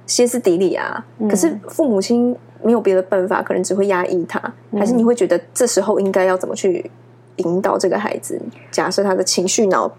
[0.05, 4.39] 歇斯底里啊，嗯、可是父母亲没有别的办法，可能只会压抑他，
[4.71, 6.91] 嗯、还是你会觉得这时候应该要怎么去
[7.37, 8.41] 引导这个孩子？
[8.71, 9.91] 假设他的情绪脑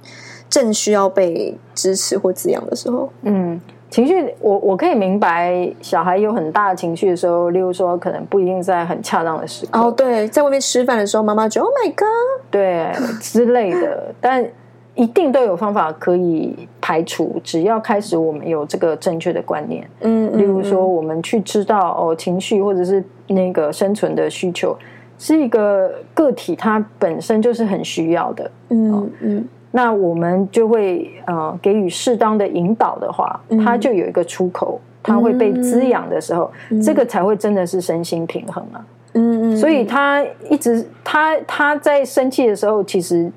[0.51, 3.61] 正需要被支持或滋养的时候，嗯。
[3.91, 9.81] 情绪，我我可以明白，小孩有很大的情绪的时候，例如说，可能不一定在很恰当的时刻。
[9.81, 14.47] 哦，对，在外面吃饭的时候，妈妈就 “Oh my God”，对之类的， 但
[14.95, 17.41] 一定都有方法可以排除。
[17.43, 24.77] 只要开始，我们有这个正确的观念，嗯，例如说，我们去知道哦，情绪或者是那个生存的需求，
[25.19, 29.11] 是一个个体，它本身就是很需要的，嗯嗯。
[29.21, 36.51] 嗯那我们就会呃给予适当的引导的话，它就有一个出口，它会被滋养的时候，
[36.83, 38.85] 这个才会真的是身心平衡啊。
[39.15, 43.31] 嗯嗯，所以他一直他他在生气的时候，其实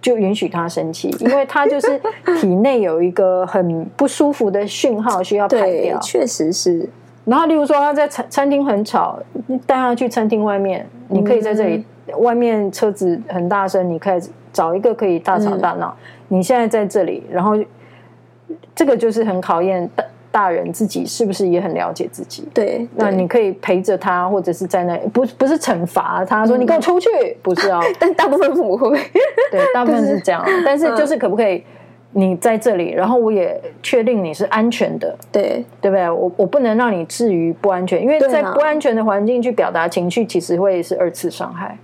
[0.00, 2.00] 就允许他生气，因为他就是
[2.40, 5.98] 体内有一个很不舒服的讯号需要排掉。
[6.00, 6.88] 确实是。
[7.24, 9.18] 然后，例如说他在餐餐厅很吵，
[9.66, 11.84] 带他去餐厅外面，你可以在这里，
[12.18, 14.20] 外面车子很大声，你可以。
[14.52, 15.96] 找一个可以大吵大闹。
[16.00, 17.56] 嗯、你现在在这里，然后
[18.74, 22.46] 这个就是很考验大大人自己是不是也很了解自己。
[22.52, 27.08] 对，对那你可以陪着他，或者是在那不不是惩罚他说、嗯、你跟我出去，
[27.42, 27.80] 不是哦。
[27.98, 29.00] 但大部分父母会不会？
[29.50, 30.46] 对，大部分是这样。
[30.46, 31.64] 是 但是就是可不可以
[32.12, 35.16] 你在这里，然后我也确定你是安全的。
[35.32, 36.08] 对，对不对？
[36.10, 41.76] 我我不能让你置于不安全，因为在不安全的环境去表达情绪，其实会是二次伤害。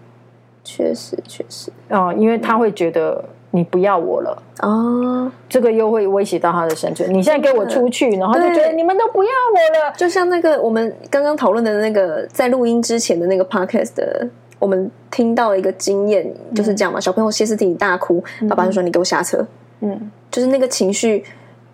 [0.64, 7.12] 确实，确实，哦，因为他会觉得你不要我了哦，这个又会威胁到他的生存。
[7.12, 9.92] 你现在给我出去，然后就觉得你们都不要我了。
[9.94, 14.26] 就像那个我们刚刚讨论的那个，在录音之前的那个 podcast 的，
[14.58, 16.98] 我们听到一个经验，就是这样嘛。
[16.98, 19.46] 小朋友歇斯底里大哭，爸爸就说：“你给我下车。”
[19.80, 21.22] 嗯，就是那个情绪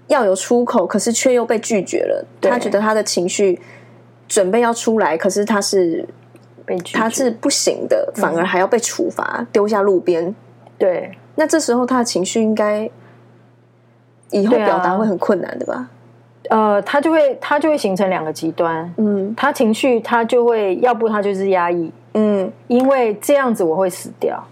[0.09, 2.27] 要有出口，可是却又被拒绝了。
[2.41, 3.61] 他觉得他的情绪
[4.27, 6.05] 准备要出来，可是他是。
[6.93, 10.35] 他是不行的，反而还要被处罚，丢、嗯、下路边。
[10.79, 12.91] 对，那这时候他的情绪应该
[14.31, 15.89] 以后表达会很困难的吧？
[16.49, 18.93] 啊、呃，他就会他就会形成两个极端。
[18.97, 24.43] 嗯，他情绪他就会要不他就是压抑，嗯，因为这样子我会死掉。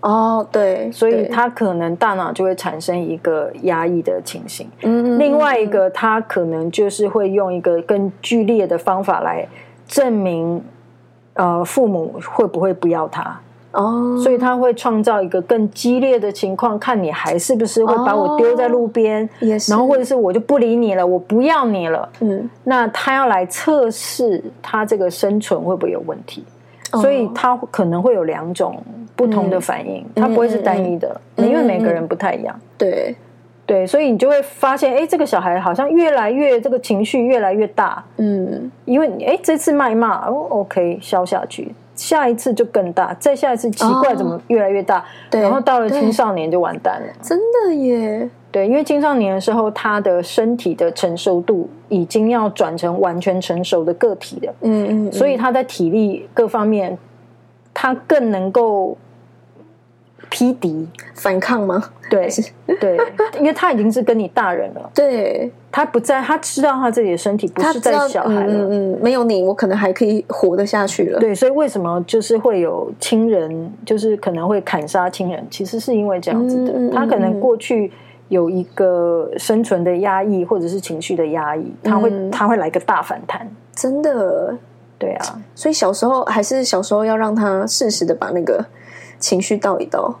[0.00, 4.68] 哦，对，所以他可能大脑就会产生一个压抑的情形。
[4.82, 9.46] 嗯，另外一个他可能就是会用一个更剧烈的方法来
[9.86, 10.62] 证明。
[11.34, 13.40] 呃，父母会不会不要他？
[13.72, 19.28] 哦，所以他会创造一个更激烈的情况，看你还是不是会把我丢在路边，
[19.68, 22.08] 然后或者是我就不理你了，我不要你了。
[22.18, 26.44] 嗯，那他要来测试他这个生存会不会有问题，
[27.00, 28.82] 所以他可能会有两种
[29.14, 32.58] 不同的反应，他不会是单一的，因为每个人不太一样。
[32.76, 33.14] 对。
[33.70, 44.98] 对，所以你就会发现，哎，这个小孩好像越来越这个情绪越来越大，嗯，因为哎，这次骂一骂，哦，OK，消下去，下一次就更大，再下一次奇怪，怎么越来越大？
[44.98, 45.04] 哦、
[45.38, 48.28] 然后到了青少年就完蛋了，真的耶。
[48.50, 56.98] 对，因为青少年的时候，他的身体的成熟度已经要转成完全成熟的个体了，嗯嗯，嗯，所以他在体力各方面，
[57.72, 58.98] 他更能够。
[60.30, 61.82] 匹敌反抗吗？
[62.08, 62.28] 对，
[62.80, 62.98] 对，
[63.38, 64.90] 因为他已经是跟你大人了。
[64.94, 68.52] 对，他不在，他知道他自己的身体不是在小孩了。
[68.52, 71.18] 嗯嗯，没有你，我可能还可以活得下去了。
[71.18, 76.90] 对，所以为什么就是会有亲人，就是可能会砍杀亲人，其实是因为这样子的。
[76.90, 77.92] 他可能过去
[78.28, 83.48] 有一个生存的压抑，或者是情绪的压抑，他会、嗯、他会来个大反弹。
[83.74, 84.56] 真的，
[84.98, 85.40] 对啊。
[85.54, 88.64] 所以小时候还是小时候要让他适时的把那个。
[89.20, 90.12] 情绪倒一倒，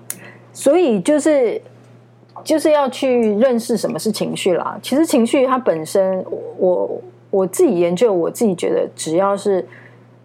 [0.52, 1.60] 所以就是
[2.44, 4.78] 就是要去认识什么是情绪啦。
[4.82, 6.24] 其实情绪它本身，
[6.58, 9.66] 我我自己研究，我自己觉得，只要是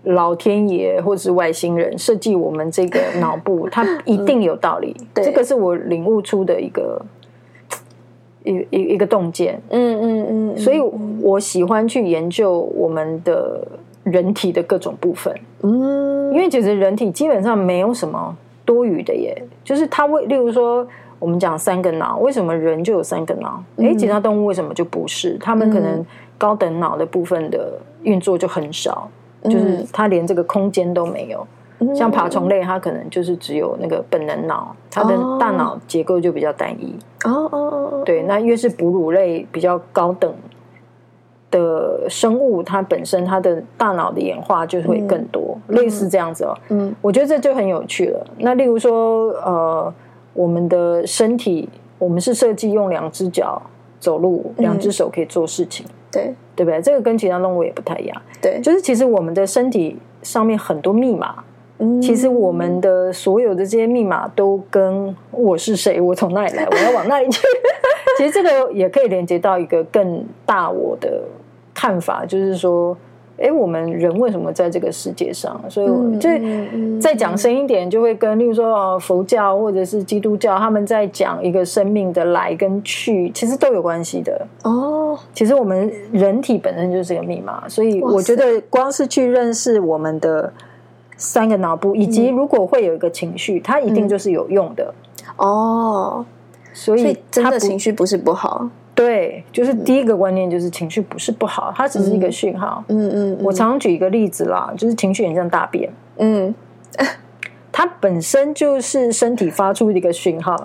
[0.03, 4.95] 老天爷或者是外星人设计我们这个脑部， 它一定有道理。
[5.15, 7.01] 嗯、这个是我领悟出的一个
[8.43, 9.61] 一一一个洞见。
[9.69, 10.79] 嗯嗯嗯，所以
[11.21, 13.67] 我喜欢去研究我们的
[14.03, 15.33] 人体的各种部分。
[15.61, 18.37] 嗯，因为其实人体基本上没有什么。
[18.65, 19.41] 多余的耶。
[19.63, 20.85] 就是它为，例如说，
[21.19, 23.63] 我们讲三个脑，为什么人就有三个脑？
[23.77, 25.37] 哎、嗯，其他动物为什么就不是？
[25.37, 26.05] 他们可能
[26.37, 29.09] 高等脑的部分的运作就很少，
[29.43, 31.47] 嗯、就是它连这个空间都没有。
[31.79, 36.95] 嗯、像爬虫类，它可能就是只有那个本能脑，它的大脑结构就比较单一。
[37.25, 37.59] 哦哦
[37.91, 40.33] 哦，对，那越是哺乳类比较高等
[41.55, 46.53] 的生物，它本身它的大脑的演化就会更多，嗯、类似这样子哦。
[46.67, 48.27] 嗯，我觉得这就很有趣了。
[48.39, 49.93] 那例如说，呃，
[50.33, 53.61] 我们的身体，我们是设计用两只脚
[53.99, 56.81] 走路，两只手可以做事情，对、嗯、对不对？
[56.81, 58.21] 这个跟其他动物也不太一样。
[58.41, 61.35] 对，就是其实我们的身体上面很多密码。
[62.01, 67.41] 其实我们的所有的这些密码都跟我是谁，我从哪里来，我要往哪里去。
[68.17, 71.21] 其实这个也可以连接到一个更大我的
[71.75, 72.97] 看法，就是说，
[73.37, 75.61] 哎，我们人为什么在这个世界上？
[75.69, 76.29] 所以，就
[76.99, 84.47] 再讲深一点，就会跟，例如说哦，佛教或者是基督教，他们在讲一个生命的来跟去，其实都有关系的。
[84.63, 90.51] 哦，其实我们人体本身就是这个密码，所以我觉得光是去认识我们的。
[91.17, 94.93] 三个脑部，以及如果会有一个情绪，嗯、它一定就是有用的
[95.37, 96.25] 哦。
[96.73, 102.83] 所以，所以真的情绪不是不好，对，就是第一个观念就是情绪不是不好，它只是一个讯号。
[102.87, 106.55] 嗯嗯，嗯，我常举一个例子啦，就是情绪很像大便，嗯，
[107.73, 110.55] 它本身就是身体发出一个讯号。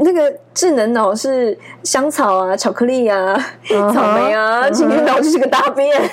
[0.00, 3.34] 那个智能脑是香草啊、巧克力啊、
[3.66, 5.98] 草莓啊，情绪脑就是个大便。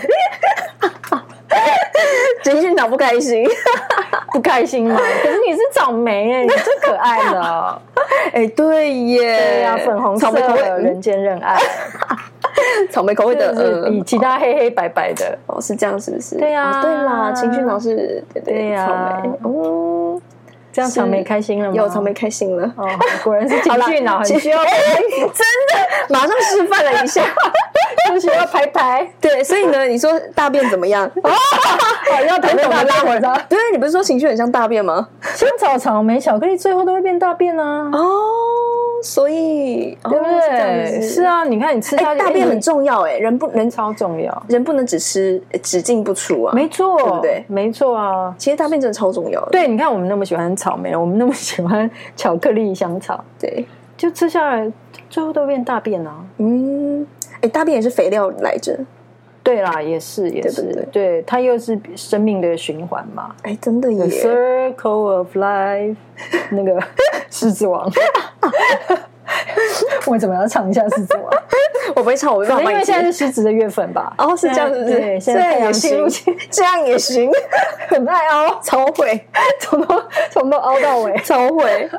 [2.44, 3.44] 情绪脑不开心，
[4.32, 5.00] 不开心吗？
[5.24, 7.82] 可是你是草莓哎，你最可爱了。
[8.34, 11.58] 哎，对耶，对呀，粉红色的人间认爱，
[12.92, 15.38] 草莓口味的，比其他黑黑白白的。
[15.48, 16.36] 哦，是这样是不是？
[16.38, 19.30] 对呀，对啦，情绪脑是，对呀，草莓。
[19.44, 20.22] 哦，
[20.72, 21.76] 这样草莓开心了吗？
[21.76, 22.88] 有草莓开心了，哦，
[23.24, 25.34] 果然是情绪脑，很需要， 真的，
[26.10, 27.24] 马上示范了一下。
[28.08, 31.06] 不需要拍拍，对，所以呢，你说大便怎么样？
[31.22, 31.32] 哦，
[32.28, 33.46] 要等等拉回来。
[33.48, 35.08] 对，你不是说情绪很像大便吗？
[35.36, 37.90] 香草、草莓、巧克力，最后都会变大便啊！
[37.94, 38.00] 哦，
[39.04, 41.02] 所以对不对？
[41.02, 47.46] 是啊，你看你吃下去，大便很重要哎，人不人超重要，人不能只吃只进不出啊，没错，对不对？
[47.48, 49.52] 没错啊，其实大便真的超重要的。
[49.52, 53.66] 对，你看我们那么喜欢草莓，我们那么喜欢巧克力、香草，对，
[53.98, 54.72] 就吃下来，
[55.10, 56.16] 最后都变大便啊！
[56.38, 57.06] 嗯。
[57.42, 58.78] 哎，大便也是肥料来着，
[59.50, 63.34] 对啦，也是，也是，对，对，对，它又是生命的循环嘛。
[63.42, 65.96] 哎，真的耶，Circle of Life，
[66.54, 66.80] 那个
[67.32, 67.92] 狮子王，
[70.06, 71.34] 我怎么要唱一下狮子王？
[71.96, 72.62] 我不会唱，我会唱。
[72.62, 74.14] 因为现在是狮子的月份吧？
[74.20, 76.08] 哦，是这样子，对，现在太阳进入，
[76.52, 77.32] 这样也行，
[77.88, 79.20] 很爱凹，超会，
[79.60, 81.90] 从头从头凹到尾，超会。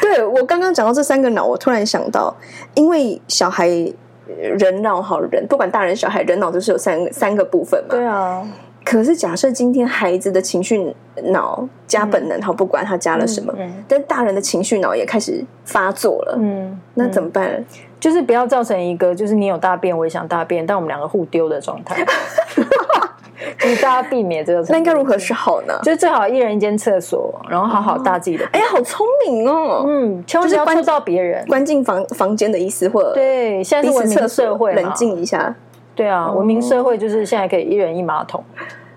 [0.00, 2.36] 对，我刚刚讲到这三个脑，我突然想到，
[2.74, 3.92] 因为小孩。
[4.26, 7.88] 人脑好人，不管大人小孩，人脑都是有三个三个部分嘛。
[7.90, 8.42] 对啊。
[8.84, 10.92] 可是假设今天孩子的情绪
[11.26, 13.54] 脑加本能，好，不管他加了什么，
[13.86, 16.36] 但大人的情绪脑也开始发作了。
[16.40, 17.64] 嗯，那怎么办？
[18.00, 22.04] 就是不要造成一个，就是你有大便，我也想大便，但我们两个互丢的状态。
[23.58, 25.78] 就是大家避免这个，那应该如何是好呢？
[25.82, 28.44] 就是最好一人一间厕所，然后好好搭自己的。
[28.52, 29.84] 哎呀，好聪明哦！
[29.86, 35.54] 嗯，千万不要关照别人，关进房房间的意思，或者对，现在是文明社会，冷静一下。
[35.94, 38.42] 对啊，文明社会就是现在可以一人一马桶，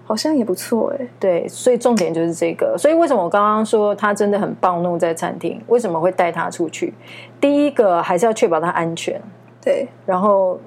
[0.06, 1.08] 好像也不错哎。
[1.20, 2.78] 对，所以重点就是这个。
[2.78, 5.62] 所以为什么我刚刚说他真的很暴怒在餐厅？
[5.68, 6.94] 为什么会带他出去？
[7.40, 9.22] 第一个还是要确保他安全。
[9.62, 10.60] 对，然后。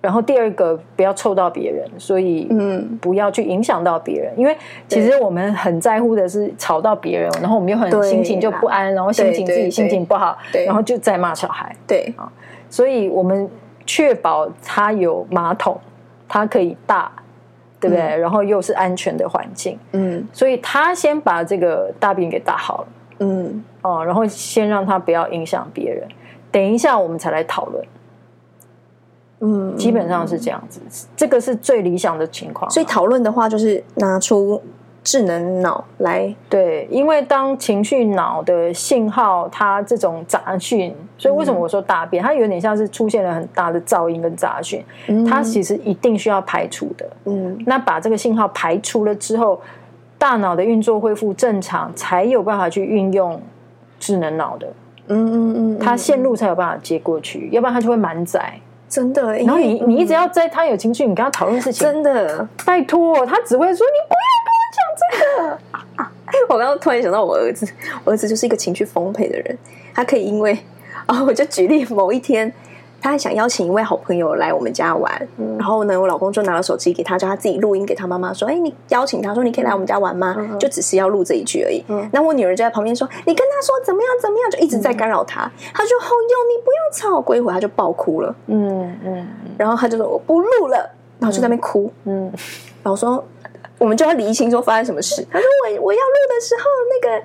[0.00, 4.56] 然后第二个不要臭到别人，所以嗯，不要去影响到别人，因为
[4.88, 12.12] 其实我们很在乎的是吵到别人，然后我们又很心情就不安，然后心情自己心情不好，然后就在骂小孩，对。
[12.16, 12.32] 啊，
[12.70, 13.46] 所以我们
[13.84, 15.78] 确保他有马桶，
[16.26, 17.12] 他可以大，
[17.78, 18.02] 对不对？
[18.02, 22.86] 然后又是安全的环境，嗯，所以他先把这个大便给打好了，
[23.18, 23.64] 嗯。
[23.82, 26.06] 哦，然后先让他不要影响别人，
[26.50, 27.84] 等一下我们才来讨论。
[29.40, 30.80] 嗯，基本上是这样子，
[31.16, 32.70] 这个是最理想的情况。
[32.70, 34.60] 所以讨论的话，就是拿出
[35.02, 36.34] 智能脑来。
[36.48, 44.84] 对，因为当情绪脑的信号，它这种杂讯，所以为什么我说大便，它有点像是出现了很大的噪音跟杂讯，
[45.26, 47.08] 它其实一定需要排除的。
[47.24, 49.58] 嗯，那把这个信号排除了之后，
[50.18, 53.40] 大脑的运作恢复正常，才有办法去运用
[53.98, 54.66] 智能脑的。
[55.06, 58.52] 嗯嗯嗯，它线路才有办法接过去，要不然它就会满载。
[58.90, 65.06] 真的，然后你你一直要在他有情绪，你跟他讨论事情，真的，拜托，他只会说你不要跟我讲这
[65.96, 66.06] 个。
[66.52, 67.66] 我刚刚突然想到我儿子，
[68.04, 69.56] 我儿子就是一个情绪丰沛的人，
[69.94, 70.58] 他可以因为
[71.06, 72.52] 啊，我就举例某一天。
[73.00, 80.36] 他还想邀请一位好朋友来我们家玩，嗯、然后呢，我老公就拿了手机给他，叫他自己录音给他妈妈说：“哎，你邀请他说你可以来我们家玩吗？
[80.38, 81.82] 嗯、就只是要录这一句而已。
[81.88, 85.42] 嗯”那我女儿就在旁边说：“你跟他说怎么样怎么样，就一直在干扰他。
[85.44, 88.34] 嗯”他说：“好哟，你不要吵。”过一会他就爆哭了。
[88.46, 89.26] 嗯嗯，
[89.56, 90.76] 然后他就说：“我不录了。”
[91.18, 91.92] 然后就在那边哭。
[92.04, 92.32] 嗯，
[92.82, 93.24] 然后说。
[93.80, 95.26] 我们就要厘清说发生什么事。
[95.30, 96.62] 他说我我要录的时候，
[96.92, 97.16] 那个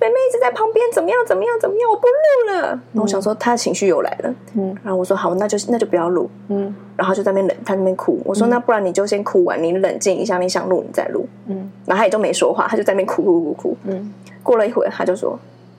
[0.00, 2.62] 妹妹一直在旁边，怎么样怎么样怎么样，我不录了。
[2.68, 8.20] 然后我想说他的情绪又来了，嗯，然后我说好，那就那就不要录，嗯，然后就在那边冷，他在那边哭。
[8.24, 15.38] 我说那不然你就先哭完，你冷静一下，你想录你再录，嗯，然后他也就没说话，他就在那边哭哭哭哭，嗯，过了一会儿他就说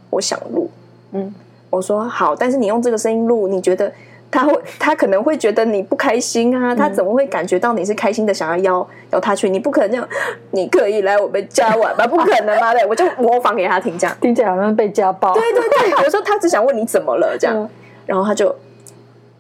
[0.10, 0.72] 我想录，
[1.12, 1.36] 嗯，
[1.70, 3.92] 我说好，但是你用这个声音录，你觉得？
[4.32, 6.74] 他会，他可能会觉得你不开心啊。
[6.74, 9.50] 他怎么会感觉到你是开心的，想要邀邀他去？
[9.50, 10.08] 你不可能这样，
[10.52, 12.08] 你可以来我们家玩吧？
[12.08, 12.72] 不可能嘛？
[12.74, 15.34] 对，我就模仿给他听，这样听起来好像被家暴。
[15.34, 17.70] 对对对，有时候他只想问你怎么了，这样，
[18.08, 18.48] 然后他就，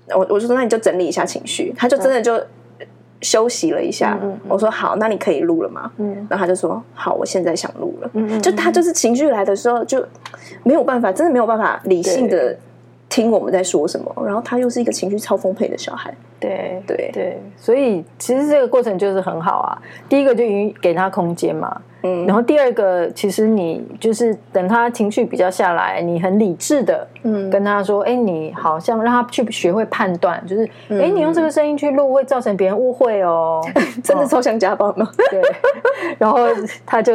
[0.10, 2.38] 我我就说那你就整理一下情绪，他就真的就
[3.22, 4.20] 休息了一下。
[4.50, 5.90] 我说好，那你可以录了吗？
[5.98, 8.10] 嗯，然后他就说好，我现在想录了。
[8.14, 10.06] 嗯，就他就是情绪来的时候就
[10.64, 12.58] 没有办法，真的没有办法理性的。
[13.12, 19.78] 听我们在说什么，然后他又是一个情绪超丰沛的小孩，对对对，所以其实这个过程就是很好啊。
[20.08, 20.44] 第一个就
[20.82, 21.82] 给他空间嘛。
[22.04, 33.62] 嗯，然后第二个，其实你就是等他情绪比较下来，你很理智的，嗯，跟他说，哎，你好像让他去学会判断，就是，哎，你用这个声音去录会造成别人误会哦，
[34.04, 35.08] 真的超像家暴吗？
[35.30, 35.42] 对，
[36.18, 36.40] 然后
[36.86, 37.14] 他就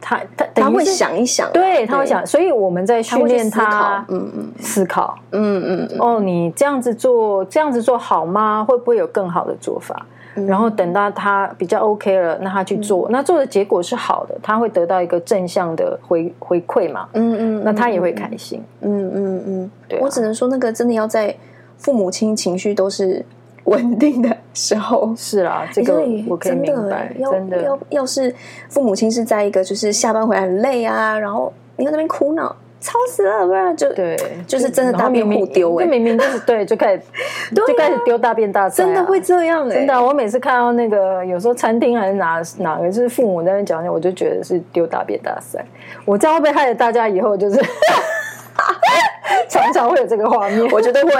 [0.00, 8.64] 他他他会想一想，对，他会想，所以我们在训练他，嗯嗯，思考，嗯嗯，哦，你这样子做，这样子做好吗？
[8.64, 10.06] 会不会有更好的做法？
[10.46, 17.08] 然后等到他比较 OK 了，那他去做，嗯、那做的结果是好的，他会得到一个正向的回回馈嘛？
[17.14, 18.62] 嗯嗯，那他也会开心。
[18.80, 20.02] 嗯嗯嗯，对、啊。
[20.04, 21.34] 我只能说，那个真的要在
[21.76, 23.24] 父母亲情绪都是
[23.64, 25.12] 稳定的时候。
[25.16, 27.14] 是啦，这个我可以明白。
[27.30, 28.34] 真的，要要是
[28.68, 32.54] 父母亲是在一个就是下班回来很累啊，然后你在那边哭闹。
[32.80, 34.16] 吵死了，不然就对，
[34.46, 37.02] 就是真的大便互丢哎，明明就是对，就开始
[37.54, 45.64] 就开始丢大便大赛，真的会这样哎，真的，我每次看到那个有时候餐厅还是哪哪个就是父母在那边讲，我就觉得是丢大便大赛。
[46.04, 47.60] 我这样会不会害了大家以后就是
[49.48, 50.64] 常常会有这个画面？
[50.70, 51.12] 我觉得会，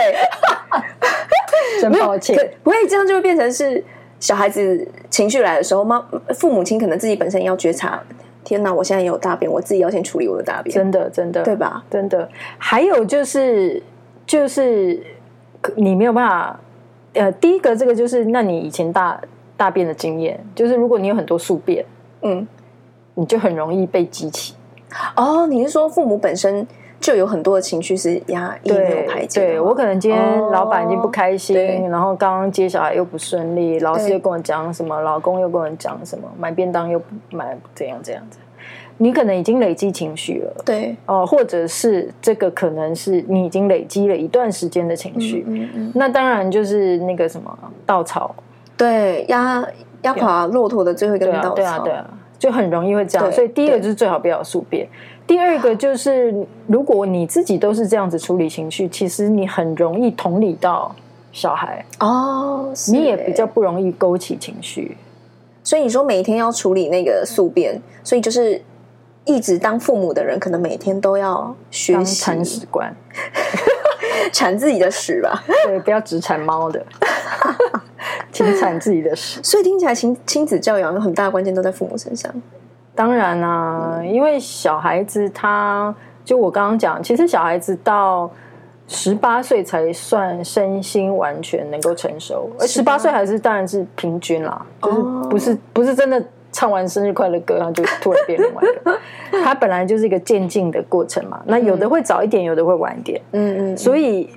[1.82, 3.82] 真抱歉，不会这样就会变成是
[4.20, 6.00] 小孩子情绪来的时候，妈
[6.34, 8.00] 父母亲可能自己本身也要觉察。
[8.49, 8.72] 天哪！
[8.72, 10.74] 我现在也有大便，我自己要先处理我的大便。
[10.74, 11.84] 真的，真的，对吧？
[11.90, 12.26] 真的。
[12.57, 13.82] 还有就是，
[14.24, 14.99] 就是
[15.76, 16.59] 你没有办法。
[17.12, 19.20] 呃，第一个，这个就是，那你以前大
[19.55, 21.84] 大便的经验，就是如果你有很多宿便，
[22.22, 22.49] 嗯，
[23.16, 24.55] 你就很容易被激起。
[25.14, 26.66] 哦，你是说父母本身
[27.01, 29.40] 就有很多的情绪是压抑没有排解？
[29.40, 38.38] 对，我可能今天老板已经不开心，哦、然后刚刚接小孩又不顺利，老师又跟我讲什么，老公又跟我讲什么，买便当又不买，怎样这样子，
[38.96, 40.96] 你可能已经累积情绪了，对。
[41.07, 48.34] 哦、呃，或者是这个可能是你已经累积了一段时间的情绪，嗯嗯嗯，那当然就是那个什么稻草，
[48.76, 49.64] 对，压
[50.03, 52.05] 压垮骆驼的最后一根稻草，对啊，对啊，
[52.40, 54.88] 就很容易会这样，所以第一个就是最好不要宿便。
[55.28, 56.34] 第二个就是，
[56.66, 60.96] 如果你自己都是这样子处理情绪，其实你很容易同理到
[61.32, 64.96] 小孩哦，你也比较不容易勾起情绪。
[65.62, 68.60] 所以你说每天要处理那个宿便，所以就是
[69.26, 72.90] 一直当父母的人，可能每天都要学习铲屎官，
[74.32, 75.44] 铲自己的屎吧？
[75.66, 76.82] 对，不要只铲猫的，
[78.32, 79.40] 请铲自己的屎。
[79.42, 82.34] 所以听起来亲亲子教养有很大的关键都在父母身上。
[82.99, 85.94] 当然啦、啊，因为小孩子他，
[86.24, 88.28] 就我刚刚讲，其实小孩子到
[88.88, 96.20] 十八岁才算身心完全能够成熟，而十八岁还是当然是平均啦，就是不是不是真的
[96.51, 98.99] 唱完生日快乐歌，然后就突然变另外一个，
[99.44, 101.40] 他本来就是一个渐进的过程嘛。
[101.46, 104.28] 那有的会早一点，有的会晚一点，嗯嗯，所以。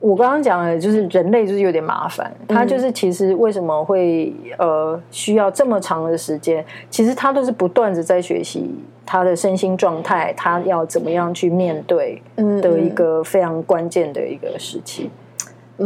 [0.00, 6.64] 我刚刚讲的，就是人类就是有点麻烦，他就是其实为什么会呃需要这么长的时间？
[6.88, 8.70] 其实他都是不断的在学习
[9.04, 12.22] 他的身心状态，他要怎么样去面对
[12.62, 15.10] 的一个非常关键的一个时期。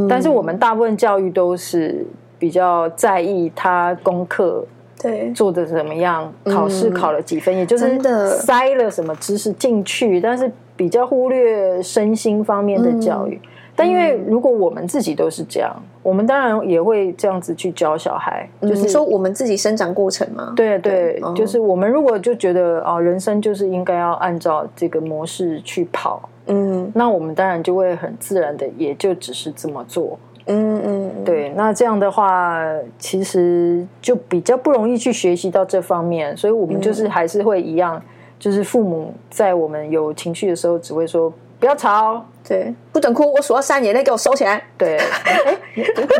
[0.08, 2.04] 但是我们大部分教育都是
[2.38, 4.64] 比较在意他功课
[5.00, 7.98] 对做的怎么样，考试考了几分，也就是
[8.28, 10.52] 塞了什么知识进去，但是。
[10.74, 13.34] 比较忽略身心方面的教育。
[13.34, 18.48] 嗯、但因为如果我们自己都是这样，我们当然也会这样子去教小孩。
[18.60, 20.52] 就是、嗯、说我们自己生长过程嘛。
[20.54, 30.18] 对对，对就是我们如果就觉得啊，人生就是应该要按照这个模式去跑，嗯，那我们当然就会很自然的，也就只是这么做。
[30.46, 32.60] 嗯嗯，对，那这样的话，
[32.98, 38.02] 其实就比较不容易去学习到这方面，所以我们就是还是会一样，
[38.40, 41.32] 就是父母在我们有情绪的时候，只会说
[41.62, 44.60] 不要吵，对，不准哭，我数到三，眼泪给我收起来。
[44.76, 45.56] 对， 哎，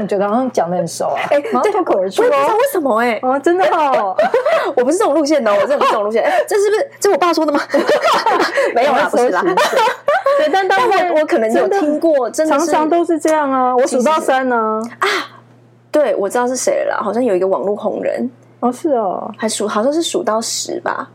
[0.00, 1.18] 你觉得好像讲的很熟啊？
[1.30, 4.14] 哎，脱口而出，我不知道为什么哎，哦，真的哦，
[4.76, 7.58] 我不是这种路线的，我真的不是这种路线，这是不是这是我爸说的吗？
[8.72, 9.42] 没有啦，不是啦。
[9.42, 13.74] 对，但当我我可能有听过，真的常常都是这样啊。
[13.74, 15.08] 我数到三呢啊，
[15.90, 18.30] 对，我知道是谁了，好像有一个网络红人
[18.60, 21.10] 哦，是哦，还数好像是数到十吧。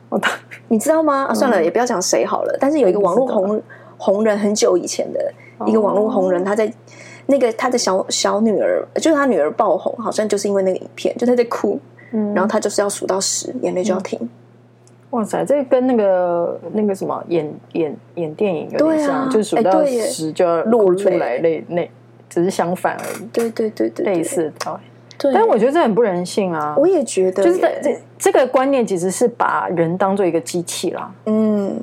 [0.68, 1.34] 你知道吗？
[1.34, 2.58] 算了，也不要讲谁好了。
[2.60, 3.62] 但是有一个网络红
[3.98, 5.34] 红人，很久以前的
[5.66, 6.72] 一个网络红人，他在
[7.26, 11.80] 那个他的小小女儿，就是他女儿爆红，好像就是因为那个影片，就他在哭，
[12.12, 14.18] 然后他就是要数到十，眼泪就要停。
[15.12, 21.90] 哇塞，这跟那个那个什么演演演电影有点像，啊、就数到十就要露出来，那那
[22.30, 23.26] 只是相反而已。
[23.32, 24.80] 对对对对，类似的。
[25.18, 26.76] 对，但我觉得这很不人性啊！
[26.78, 31.12] 我也觉得，就是这这个观念其实是把人当做一个机器啦。
[31.26, 31.76] 嗯，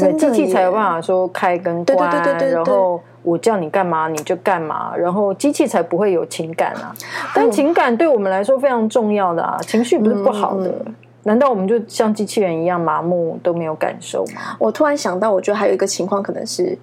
[0.00, 0.30] 对不对？
[0.30, 6.94] 机器才有办法说开跟关，对对对对对，然后我叫你干嘛你就干嘛，然后机器才不会有情感啊。
[7.34, 10.68] 但情感对我们来说非常重要的啊，情绪不是不好的。
[10.86, 10.94] 嗯
[11.26, 14.58] 难道我们就像机器人一样麻木都没有感受吗？
[14.58, 16.78] 我突然想到，我觉得还有一个情况可能是，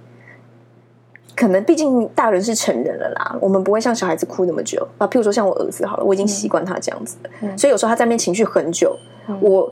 [1.36, 5.06] 可能毕竟大人是成人了啦，我们不会像小孩子哭那么久啊。
[5.06, 7.18] 譬如说像我儿子好了，我已经习惯他这样子
[7.56, 8.98] 所以有时候他在那边情绪很久，
[9.28, 9.72] 嗯、我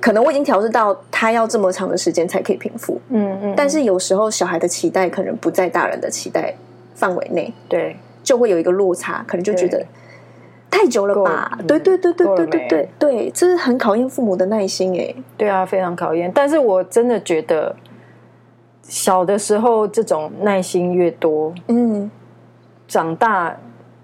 [0.00, 3.00] 可能我已经调试到他要这么长的时间才可以平复。
[3.08, 3.54] 嗯嗯。
[3.56, 6.54] 但是有时候小孩的期待可能不在大人的期待
[6.94, 9.84] 范围内，对，就会有一个落差，可能就觉得。
[10.68, 11.58] 太久了吧？
[11.66, 15.14] 对对对对对对对对，这是很考验父母的耐心哎。
[15.36, 16.30] 对啊，非常考验。
[16.34, 17.74] 但是我真的觉得，
[18.82, 22.10] 小的时候这种耐心越多，嗯，
[22.86, 23.56] 长大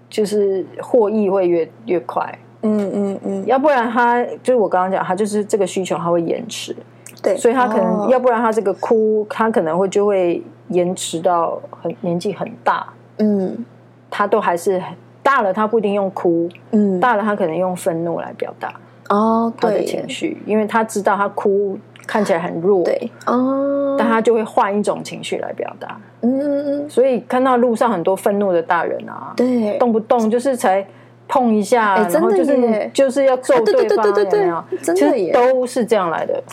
[0.09, 2.39] 就是获益会越越快。
[2.63, 6.75] 嗯嗯嗯，要不然他就是我刚刚讲，他就是这个需求他会延迟，
[7.21, 12.87] 对，所以他可能要不然他这个哭，他可能会就会延迟到很年纪很大，
[13.19, 13.63] 嗯，
[14.09, 14.95] 他都还是很。
[15.25, 18.73] 大了，他不一定用哭，嗯，大了他可能用愤怒来表达
[19.07, 23.09] 哦，他的情绪，因为他知道他哭看起来很弱，对。
[23.25, 30.85] 哦，但他就会换一种情绪来表达，嗯，所以看到路上很多愤怒的大人啊，对，动不动就是才
[31.27, 34.63] 碰一下，然后就是就是要揍对方，有没有？
[34.81, 36.43] 其实都是这样来的，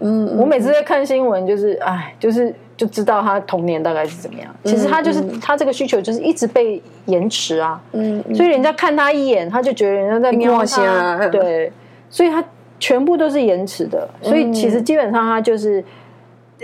[0.00, 2.54] 嗯，我每次在看新闻，就是哎，就是。
[2.76, 4.54] 就知道他童年大概是怎么样。
[4.62, 11.72] 其实他就是他这个需求就是一直被延迟啊，嗯，嗯，所以人家看他一眼，他就觉得人家在瞄他，对，
[12.10, 12.44] 所以他
[12.78, 14.06] 全部都是延迟的。
[14.20, 15.82] 所以其实基本上他就是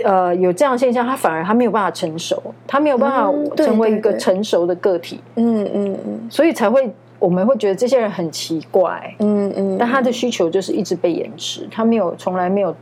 [0.03, 6.93] 呃有这样现象，他反而他没有办法成熟，他没有办法成为一个成熟的个体，嗯嗯嗯，所以才会
[7.23, 12.75] 我们会觉得这些人很奇怪，嗯嗯，但他的需求就是一直被延迟，他没有从来没有。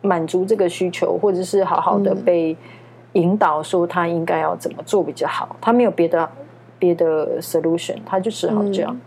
[0.00, 2.56] 满足这个需求，或者是好好的被
[3.14, 5.56] 引导，说他应该要怎么做比较好。
[5.60, 6.30] 他没有别的
[6.78, 9.00] 别的 solution，他就只好这样，嗯、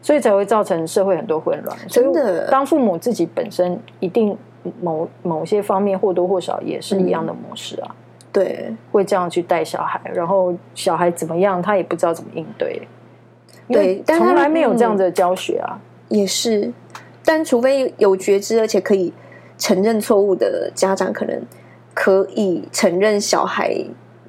[0.00, 1.78] 所以才会造成社会很多混乱。
[1.86, 4.34] 真的，当父母自己本身一定
[4.80, 7.94] 某某些方面或多或少也是一样的模式啊。
[8.32, 12.80] 对、嗯，会这样去带小孩，然后小孩怎么样，他也不知道怎么应对。
[13.68, 15.80] 对，从来没有这样的教学啊。
[16.08, 16.72] 也是，
[17.24, 19.12] 但除非有觉知，而且可以。
[19.60, 21.36] 承认错误的家长可能
[21.92, 23.76] 可以承认小孩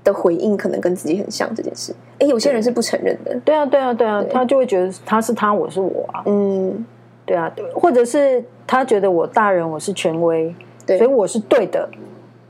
[0.04, 1.94] 的回应可能跟自己很像这件事。
[2.18, 3.40] 哎，有些人是不承认的。
[3.46, 6.24] 对啊，对啊，对啊，他就会觉得他是他，我是我啊。
[6.26, 6.84] 嗯，
[7.28, 10.52] 对啊，对，或者是他觉得我大人，我是权威，
[10.88, 11.88] 所以我是对的。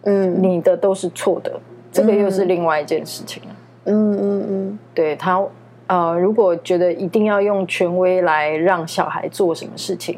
[0.03, 1.59] 嗯，你的都是错的，
[1.91, 3.49] 这个又是另外一件事情了。
[3.87, 5.45] 嗯嗯嗯，对他
[5.89, 10.17] 呃，如果觉得一定要用权威来让小孩做什么事情。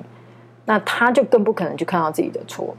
[0.66, 2.74] 那他就更不可能去看到自己的错，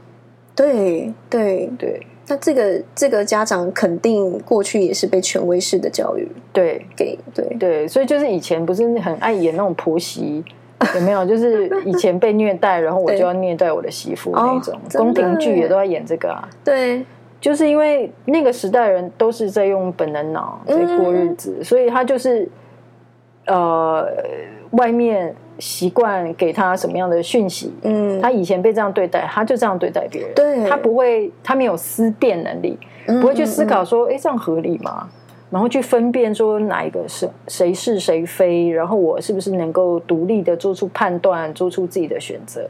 [0.55, 2.01] 对对对。
[2.27, 10.43] 那这个这个家长肯定过去也是被权威式的教育，对，给对对，所以就是以前不是很爱演那种婆媳，
[10.95, 11.25] 有没有？
[11.25, 16.47] 就是以前被虐待，然后我就要虐待我的媳妇那种宫廷剧也都在演这个啊。
[16.63, 17.05] 对，
[17.41, 22.47] 就是因为那个时代人都是在用本能脑在过日子，所以他就是
[23.45, 24.07] 呃
[24.71, 25.35] 外面。
[25.59, 35.07] 习惯给他什么样的讯息，嗯，他以前被这样对待，他就这样对待别人，对，他不会，他没有思辨能力，不会去思考说，哎，这样合理吗？
[35.51, 42.67] 然后去分辨说哪一个是谁是谁非，然后我是不是能够独立的做出判断，做出自己的选择，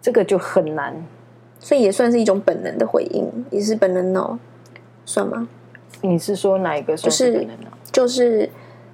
[0.00, 0.94] 这个就很难，
[1.58, 4.38] 所以也算是一种本能的回应，也是本能哦，
[5.04, 5.48] 算吗？
[6.02, 7.70] 你是说哪一个算是本能脑？
[7.90, 8.48] 就是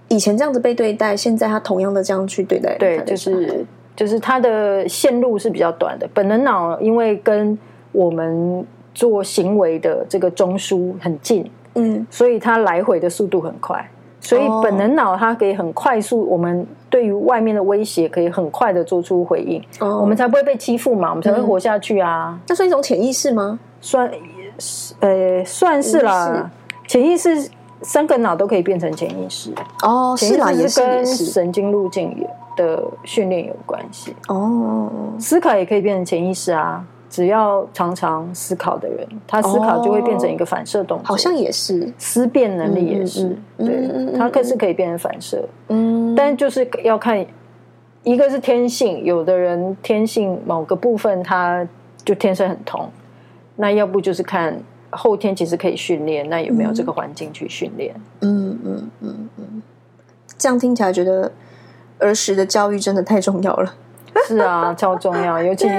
[0.09, 3.65] 以前这样子被对待，现在他同样的这样去对待，对，就是
[3.97, 6.09] 就是他的线路是比较短的。
[6.15, 7.59] 本能脑因为跟
[7.93, 11.51] 我们做行为的这个中枢很近。
[11.77, 13.85] 嗯，所以它来回的速度很快，
[14.21, 22.39] 所以本能脑它可以很快速，我们对于外面的威胁可以很快的做出回应，哦，我们才不会被欺负嘛，我们才会活下去啊。
[22.47, 23.59] 那算一种潜意识吗？
[23.81, 24.09] 算，
[25.01, 26.49] 呃，算是啦。
[26.87, 27.51] 潜意识
[27.85, 29.53] 三个脑都可以变成潜意识。
[29.83, 32.27] 哦，潜意识跟神经路径
[32.57, 34.17] 的训练有关系。
[34.29, 36.85] 哦，思考也可以变成潜意识啊。
[37.11, 41.89] 只要常常思考的人，他思考就会变成一个反射动作，好像也是。
[41.97, 47.25] 思辨能力也是，对，他可是可以变成反射，嗯，但就是要看，
[48.03, 51.65] 一个是天性，有的人天性某个部分他
[52.05, 52.89] 就天生很通，
[53.55, 54.59] 那要不就是看
[54.97, 57.95] 后天其实可以训练，那有没有这个环境去训练？
[58.21, 59.63] 嗯嗯嗯嗯，
[60.39, 61.31] 这样听起来觉得
[61.99, 63.75] 儿时的教育真的太重要了，
[64.27, 65.69] 是啊，超重要，尤其。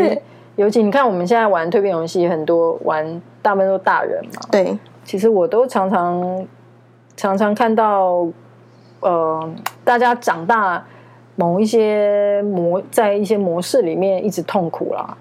[0.58, 4.42] 尤其你看，我们现在玩蜕变游戏，很多玩大部分都大人嘛。
[4.50, 6.48] 对，其实我都常常
[7.18, 8.26] 常常看到，
[9.02, 9.54] 呃，
[9.84, 10.82] 大家长大
[11.36, 15.18] 某一些模，在一些模式里面一直痛苦啦。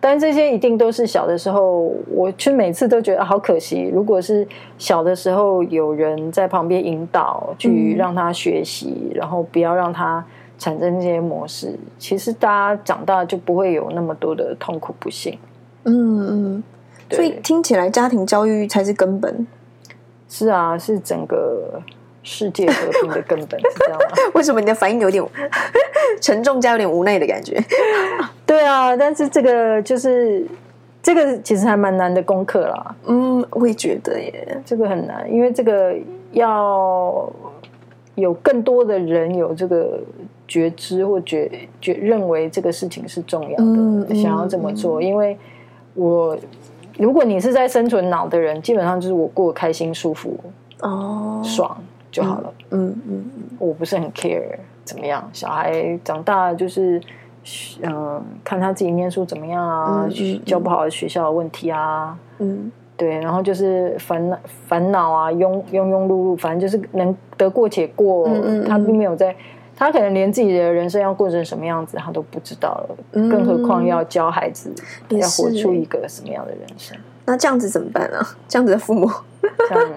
[0.00, 3.90] 但这些一定都是小的时候，我其实每次都觉得好可惜。
[3.92, 4.46] 如果是
[4.78, 10.24] 小的时候有人在旁边引导，去让他学习，嗯、然后不要让他。
[10.58, 15.38] 产生这些模式，其实大家长大就不会有那么多的痛苦不幸。
[15.84, 16.64] 嗯嗯，
[17.10, 19.46] 所以听起来家庭教育才是根本。
[20.30, 21.78] 是啊，是整个
[22.26, 24.06] 世界和平的根本，你知道吗？
[24.34, 25.24] 为什么你的反应有点
[26.20, 27.62] 沉重加有点无奈的感觉？
[28.44, 30.44] 对啊，但是这个就是
[31.00, 32.96] 这个其实还蛮难的功课啦。
[33.06, 35.94] 嗯，我也觉得耶，这个很难，因为这个
[36.32, 37.32] 要
[38.16, 40.00] 有更多的人有这个。
[40.48, 41.50] 觉知或觉
[41.80, 45.36] 觉认为这个事情是重要的，嗯、想要这么做，嗯、因为
[45.94, 46.38] 我
[46.98, 50.38] 如果你是在生存脑的人，基本上就是我过开心、舒服、
[50.82, 51.76] 哦，爽
[52.16, 52.54] 就好了。
[52.70, 53.24] 嗯嗯，
[53.58, 56.98] 我不是很 care 怎么样，小孩长大就是
[57.82, 68.26] 嗯、呃，看他自己念书怎么样啊，嗯、教不好的学校的问题啊，嗯，对，然后就是烦恼烦恼啊，庸庸庸碌碌，反正就是能得过且过，
[68.66, 69.36] 他并没有在。
[69.78, 74.72] 他可能连自己的人生要过成什么样子，他都不知道了，嗯、更何况要教孩子
[75.10, 76.96] 要活出一个什么样的人生？
[77.26, 78.18] 那这样子怎么办呢？
[78.48, 79.06] 这样子的父母，
[79.68, 79.90] 这样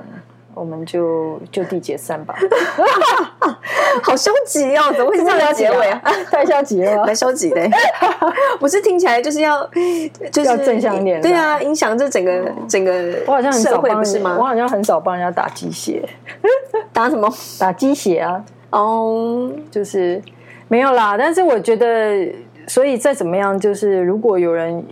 [0.60, 2.36] 我们就就地解散吧。
[4.04, 6.02] 好消极哦，怎么会是这样的结尾啊？
[6.30, 7.62] 太消极了，蛮消极的。
[8.60, 9.66] 不是听起来就是要
[10.32, 12.92] 就是要正向一点，对啊，影响这整个、哦、整个
[13.26, 14.36] 我好像很少帮不是吗？
[14.38, 16.08] 我好像很少帮人家打鸡血，
[16.94, 17.32] 打什么？
[17.58, 18.44] 打鸡血啊。
[18.72, 20.22] 哦，就是
[20.68, 22.28] 没有啦，但是我觉得，
[22.68, 24.86] 所以再怎么样，就是如果有人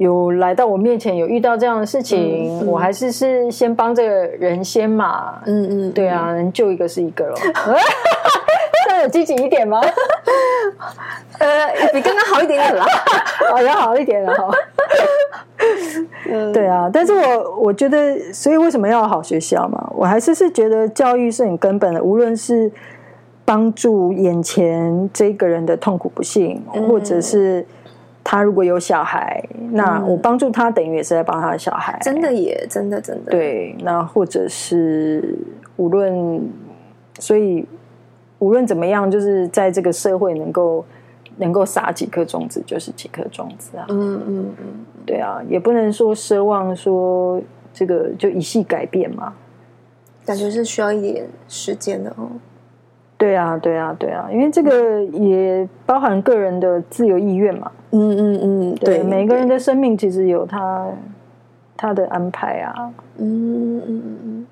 [0.00, 7.34] 有来到我面前，有遇到这样的事情，嗯嗯、我还是是先帮这个人先嘛，嗯嗯，嗯对啊，能救一个是一个喽。
[8.88, 9.78] 那有积极一点吗？
[11.38, 12.86] 呃，比刚刚好一点点啦，
[13.52, 14.50] 好像好一点了哈。
[16.30, 19.92] 嗯，对啊，但是我我觉得，所以为什么要好学校嘛？
[19.94, 22.72] 我还是是觉得教育是很根本的，无论是
[23.44, 27.66] 帮助眼前这个人的痛苦不幸，嗯、或者是
[28.22, 29.42] 他如果有小孩，
[29.72, 33.30] 那我帮助他等于也是在帮他的小孩，真的也，真的真的。
[33.30, 35.36] 对，那或者是
[35.76, 36.40] 无论，
[37.18, 37.66] 所以
[38.38, 40.84] 无论怎么样，就是在这个社会能够。
[41.36, 44.66] 能够撒几颗种子就是几颗种子啊，嗯嗯嗯，
[45.06, 47.40] 对啊，也不能说奢望说
[47.72, 49.32] 这个就一系改变嘛，
[50.26, 52.28] 感觉是需要一点时间的哦。
[53.20, 57.70] 对啊，对啊，对啊，因为这个也包含个人的自由意愿嘛。
[57.90, 60.88] 嗯嗯嗯，对，对每个人的生命其实有他
[61.76, 62.90] 他的安排啊。
[63.18, 64.46] 嗯嗯嗯嗯。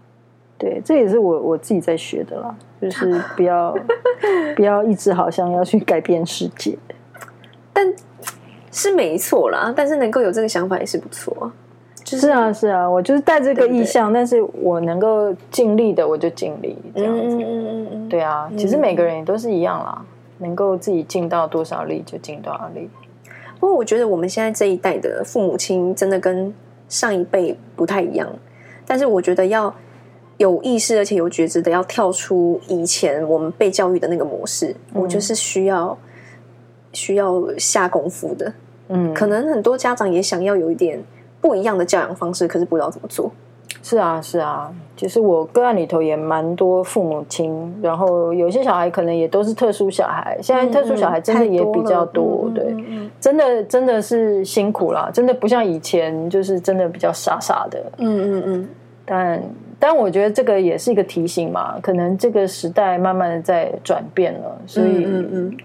[0.58, 3.74] 对，这也是我我自己在学的啦，就是不要
[4.54, 6.76] 不要一直好像要去改变世界，
[7.72, 7.90] 但
[8.70, 9.72] 是没错啦。
[9.74, 11.50] 但是能够有这个想法也是不错，
[12.08, 17.36] 就是，是啊是啊，我就是带这个意向，但是我能够尽力的我就尽力这样子。
[17.36, 20.02] 嗯嗯嗯嗯，对啊，其实每个人也都是一样啦。
[20.38, 22.88] 能够自己尽到多少力就尽多少力。
[23.60, 26.54] 不过我觉得我们现在这一代的父母亲真的跟
[26.88, 28.26] 上一辈不太一样，
[28.86, 29.74] 但是我觉得要
[30.36, 35.98] 有意识而且有觉知的要跳出以前我们被教育的那个模式，嗯、我就是需要
[36.92, 38.52] 需要下功夫的。
[38.88, 41.02] 嗯，可能很多家长也想要有一点
[41.48, 43.32] 不一样的教养方式，可是不知道怎么做。
[43.82, 50.36] 是啊，是啊，其实我个案里头也蛮多父母亲，然后有些小孩可能也都是特殊小孩。
[50.42, 52.76] 现在特殊小孩真的也比较多，对，
[53.18, 57.82] 真的真的是辛苦啦，真的不像以前，就是真的比较傻傻的。
[57.96, 58.68] 嗯嗯嗯。
[59.06, 59.42] 但
[59.78, 65.56] 但我觉得这个也是一个提醒嘛，可能这个时代慢慢的在转变了，所以嗯嗯。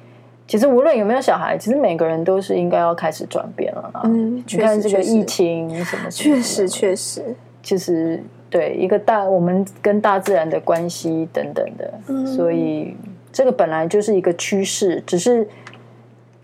[0.47, 3.91] 其实无论有没有小孩，其实每个人都是应该要开始转变了。
[4.03, 7.35] 嗯，你看这个疫情什么，确实确实。
[7.65, 12.93] 其实，对一个大，我们跟大自然的关系等等的，嗯、所以
[13.31, 15.47] 这个本来就是一个趋势，只是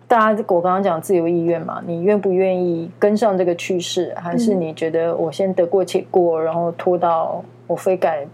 [0.08, 8.26] 大家我刚刚讲自由意愿嘛，你愿不愿意跟上这个趋势，还是你觉得我先得过且过，然后拖到我非改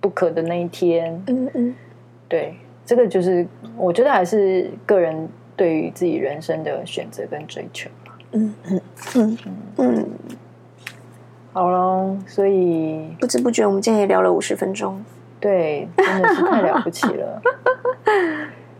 [0.00, 1.22] 不可的那一天？
[1.26, 1.74] 嗯嗯，
[2.26, 2.54] 对，
[2.84, 8.12] 这个就是我觉得还是个人对于自己人生的选择跟追求嘛。
[8.32, 8.80] 嗯嗯
[9.14, 9.46] 嗯嗯。
[9.76, 10.10] 嗯
[11.54, 15.04] 好喽，所以不知不觉我们今天也聊了五十分钟，
[15.38, 17.42] 对，真的是太了不起了。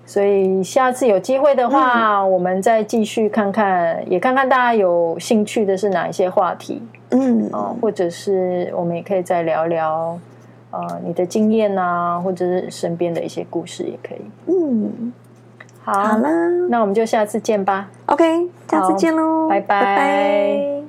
[0.06, 6.80] 所以下次有机会的话，嗯、我们再继续看看，也看看大家有兴趣的是哪一些话题，
[7.10, 10.18] 嗯，哦，或者是我们也可以再聊聊，
[10.72, 14.20] 呃，你的经验啊，或者是身边的一些故事也可以。
[14.46, 15.12] 嗯，
[15.82, 16.30] 好，好啦，
[16.68, 17.88] 那我们就下次见吧。
[18.06, 19.80] OK，下次见喽，拜拜。
[19.80, 20.81] 拜拜。